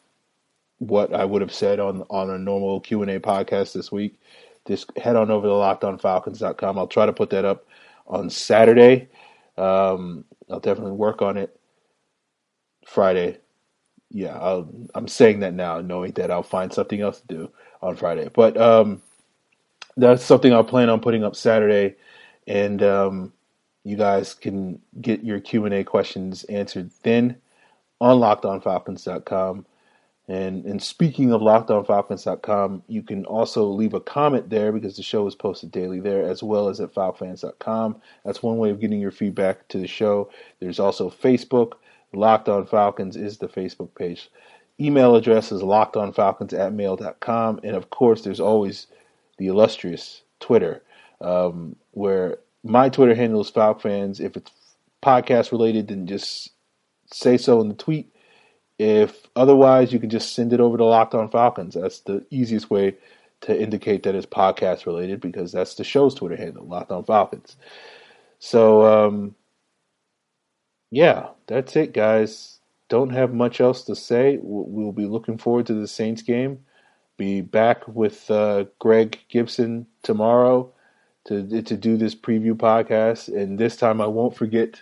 what 0.79 1.13
I 1.13 1.25
would 1.25 1.41
have 1.41 1.53
said 1.53 1.79
on 1.79 2.03
on 2.09 2.29
a 2.29 2.37
normal 2.37 2.79
Q 2.79 3.01
and 3.01 3.11
A 3.11 3.19
podcast 3.19 3.73
this 3.73 3.91
week, 3.91 4.19
just 4.67 4.95
head 4.97 5.15
on 5.15 5.31
over 5.31 5.47
to 5.47 5.53
LockedOnFalcons.com. 5.53 6.77
I'll 6.77 6.87
try 6.87 7.05
to 7.05 7.13
put 7.13 7.29
that 7.31 7.45
up 7.45 7.65
on 8.07 8.29
Saturday. 8.29 9.09
Um, 9.57 10.25
I'll 10.49 10.59
definitely 10.59 10.93
work 10.93 11.21
on 11.21 11.37
it 11.37 11.59
Friday 12.85 13.39
yeah, 14.11 14.37
I'll, 14.37 14.69
I'm 14.95 15.07
saying 15.07 15.41
that 15.41 15.53
now, 15.53 15.81
knowing 15.81 16.13
that 16.13 16.31
I'll 16.31 16.43
find 16.43 16.73
something 16.73 17.01
else 17.01 17.21
to 17.21 17.27
do 17.27 17.51
on 17.81 17.95
Friday. 17.95 18.29
But 18.33 18.57
um, 18.57 19.01
that's 19.97 20.23
something 20.23 20.51
I'll 20.51 20.63
plan 20.63 20.89
on 20.89 20.99
putting 20.99 21.23
up 21.23 21.35
Saturday, 21.35 21.95
and 22.47 22.81
um, 22.83 23.33
you 23.83 23.95
guys 23.95 24.33
can 24.33 24.79
get 25.01 25.23
your 25.23 25.39
Q 25.39 25.65
and 25.65 25.73
A 25.73 25.83
questions 25.83 26.43
answered 26.45 26.91
then 27.03 27.37
on 28.01 28.19
LockedOnFalcons.com. 28.19 29.65
And 30.27 30.63
and 30.65 30.81
speaking 30.81 31.33
of 31.33 31.41
LockedOnFalcons.com, 31.41 32.83
you 32.87 33.01
can 33.01 33.25
also 33.25 33.65
leave 33.65 33.95
a 33.95 33.99
comment 33.99 34.49
there 34.49 34.71
because 34.71 34.95
the 34.95 35.01
show 35.01 35.25
is 35.25 35.33
posted 35.33 35.71
daily 35.71 35.99
there, 35.99 36.23
as 36.23 36.43
well 36.43 36.69
as 36.69 36.79
at 36.79 36.93
FalcFans.com. 36.93 37.99
That's 38.23 38.43
one 38.43 38.57
way 38.57 38.69
of 38.69 38.79
getting 38.79 39.01
your 39.01 39.11
feedback 39.11 39.67
to 39.69 39.79
the 39.79 39.87
show. 39.87 40.29
There's 40.59 40.79
also 40.79 41.09
Facebook. 41.09 41.73
Locked 42.13 42.49
on 42.49 42.65
Falcons 42.65 43.15
is 43.15 43.37
the 43.37 43.47
Facebook 43.47 43.93
page. 43.95 44.29
email 44.79 45.15
address 45.15 45.51
is 45.51 45.61
lockedonfalcons 45.61 46.57
at 46.57 46.73
mail.com. 46.73 47.59
And 47.63 47.75
of 47.75 47.89
course, 47.89 48.23
there's 48.23 48.39
always 48.39 48.87
the 49.37 49.47
illustrious 49.47 50.21
Twitter, 50.39 50.81
um, 51.21 51.75
where 51.99 52.37
my 52.63 52.87
Twitter 52.87 53.13
handle 53.13 53.41
is 53.41 53.51
FalcFans. 53.51 54.21
If 54.21 54.37
it's 54.37 54.51
podcast 55.03 55.51
related, 55.51 55.89
then 55.89 56.07
just 56.07 56.49
say 57.11 57.37
so 57.37 57.59
in 57.59 57.67
the 57.67 57.75
tweet. 57.75 58.11
If 58.79 59.27
otherwise, 59.35 59.91
you 59.91 59.99
can 59.99 60.09
just 60.09 60.33
send 60.33 60.53
it 60.53 60.61
over 60.61 60.77
to 60.77 60.85
Locked 60.85 61.13
On 61.13 61.29
Falcons. 61.29 61.75
That's 61.75 61.99
the 61.99 62.25
easiest 62.29 62.69
way 62.69 62.95
to 63.41 63.61
indicate 63.61 64.03
that 64.03 64.15
it's 64.15 64.25
podcast 64.25 64.85
related 64.85 65.19
because 65.19 65.51
that's 65.51 65.75
the 65.75 65.83
show's 65.83 66.15
Twitter 66.15 66.37
handle, 66.37 66.65
Locked 66.65 66.91
On 66.91 67.03
Falcons. 67.03 67.57
So, 68.39 68.85
um, 68.85 69.35
yeah, 70.91 71.27
that's 71.47 71.75
it, 71.75 71.93
guys. 71.93 72.59
Don't 72.87 73.09
have 73.09 73.33
much 73.33 73.59
else 73.59 73.83
to 73.83 73.95
say. 73.95 74.39
We'll 74.41 74.93
be 74.93 75.05
looking 75.05 75.37
forward 75.37 75.67
to 75.67 75.73
the 75.73 75.87
Saints 75.87 76.21
game. 76.21 76.59
Be 77.17 77.41
back 77.41 77.85
with 77.89 78.31
uh, 78.31 78.65
Greg 78.79 79.19
Gibson 79.27 79.85
tomorrow 80.01 80.73
to 81.29 81.61
to 81.61 81.77
do 81.77 81.95
this 81.95 82.15
preview 82.15 82.53
podcast, 82.53 83.27
and 83.33 83.57
this 83.57 83.77
time 83.77 84.01
I 84.01 84.07
won't 84.07 84.35
forget 84.35 84.81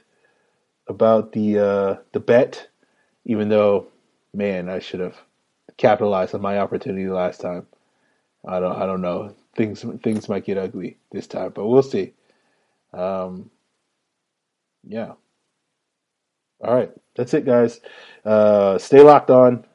about 0.88 1.34
the 1.34 1.60
uh, 1.60 1.96
the 2.14 2.20
bet. 2.22 2.68
Even 3.26 3.50
though, 3.50 3.88
man, 4.34 4.70
I 4.70 4.80
should 4.80 5.02
have 5.02 5.18
capitalized 5.76 6.34
on 6.34 6.42
my 6.42 6.58
opportunity 6.60 7.08
last 7.10 7.42
time. 7.42 7.68
I 8.48 8.62
don't 8.62 8.76
I 8.76 8.86
don't 8.86 9.02
know. 9.02 9.36
Things 9.56 9.86
things 10.02 10.30
might 10.30 10.46
get 10.46 10.58
ugly 10.58 10.98
this 11.12 11.28
time, 11.28 11.52
but 11.54 11.68
we'll 11.68 11.84
see. 11.84 12.14
Um, 12.94 13.52
yeah. 14.88 15.14
All 16.64 16.74
right, 16.74 16.92
that's 17.16 17.34
it, 17.34 17.46
guys. 17.46 17.82
Uh, 18.26 18.78
stay 18.78 19.02
locked 19.02 19.30
on. 19.30 19.66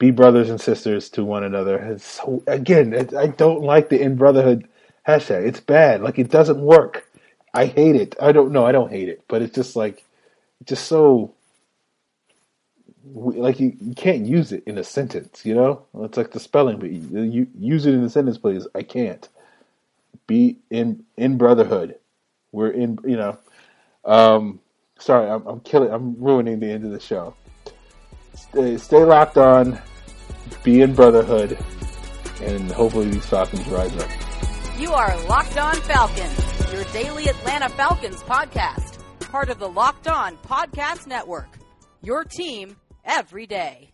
Be 0.00 0.10
brothers 0.10 0.48
and 0.48 0.58
sisters 0.58 1.10
to 1.10 1.24
one 1.26 1.44
another. 1.44 1.76
It's 1.76 2.04
so 2.04 2.42
again, 2.46 2.94
it, 2.94 3.14
I 3.14 3.26
don't 3.26 3.60
like 3.60 3.90
the 3.90 4.00
in 4.00 4.16
brotherhood 4.16 4.66
hashtag. 5.06 5.46
It's 5.46 5.60
bad. 5.60 6.00
Like 6.00 6.18
it 6.18 6.30
doesn't 6.30 6.58
work. 6.58 7.06
I 7.52 7.66
hate 7.66 7.96
it. 7.96 8.16
I 8.18 8.32
don't 8.32 8.50
know. 8.50 8.64
I 8.64 8.72
don't 8.72 8.90
hate 8.90 9.10
it, 9.10 9.22
but 9.28 9.42
it's 9.42 9.54
just 9.54 9.76
like, 9.76 10.02
just 10.64 10.86
so 10.86 11.34
like 13.12 13.60
you, 13.60 13.76
you 13.78 13.94
can't 13.94 14.24
use 14.24 14.52
it 14.52 14.62
in 14.66 14.78
a 14.78 14.84
sentence, 14.84 15.44
you 15.44 15.54
know? 15.54 15.84
It's 16.00 16.16
like 16.16 16.30
the 16.30 16.40
spelling 16.40 16.78
bee. 16.78 17.02
You, 17.10 17.46
use 17.58 17.84
it 17.84 17.92
in 17.92 18.02
a 18.02 18.08
sentence, 18.08 18.38
please. 18.38 18.66
I 18.74 18.82
can't. 18.82 19.28
Be 20.26 20.56
in 20.70 21.04
in 21.18 21.36
brotherhood. 21.36 21.96
We're 22.52 22.70
in, 22.70 22.98
you 23.04 23.16
know. 23.16 23.38
Um, 24.06 24.60
sorry, 24.98 25.28
I'm, 25.28 25.46
I'm 25.46 25.60
killing. 25.60 25.92
I'm 25.92 26.16
ruining 26.18 26.60
the 26.60 26.70
end 26.70 26.84
of 26.84 26.92
the 26.92 27.00
show. 27.00 27.34
Stay, 28.34 28.78
stay 28.78 29.04
locked 29.04 29.36
on. 29.36 29.80
Be 30.62 30.82
in 30.82 30.94
brotherhood, 30.94 31.58
and 32.42 32.70
hopefully 32.70 33.10
these 33.10 33.26
Falcons 33.26 33.66
rise 33.68 33.96
up. 33.96 34.10
You 34.78 34.92
are 34.92 35.22
Locked 35.26 35.58
On 35.58 35.74
Falcons, 35.76 36.72
your 36.72 36.84
daily 36.92 37.26
Atlanta 37.26 37.68
Falcons 37.68 38.22
podcast, 38.22 38.98
part 39.30 39.50
of 39.50 39.58
the 39.58 39.68
Locked 39.68 40.08
On 40.08 40.36
Podcast 40.38 41.06
Network. 41.06 41.48
Your 42.02 42.24
team 42.24 42.76
every 43.04 43.46
day. 43.46 43.90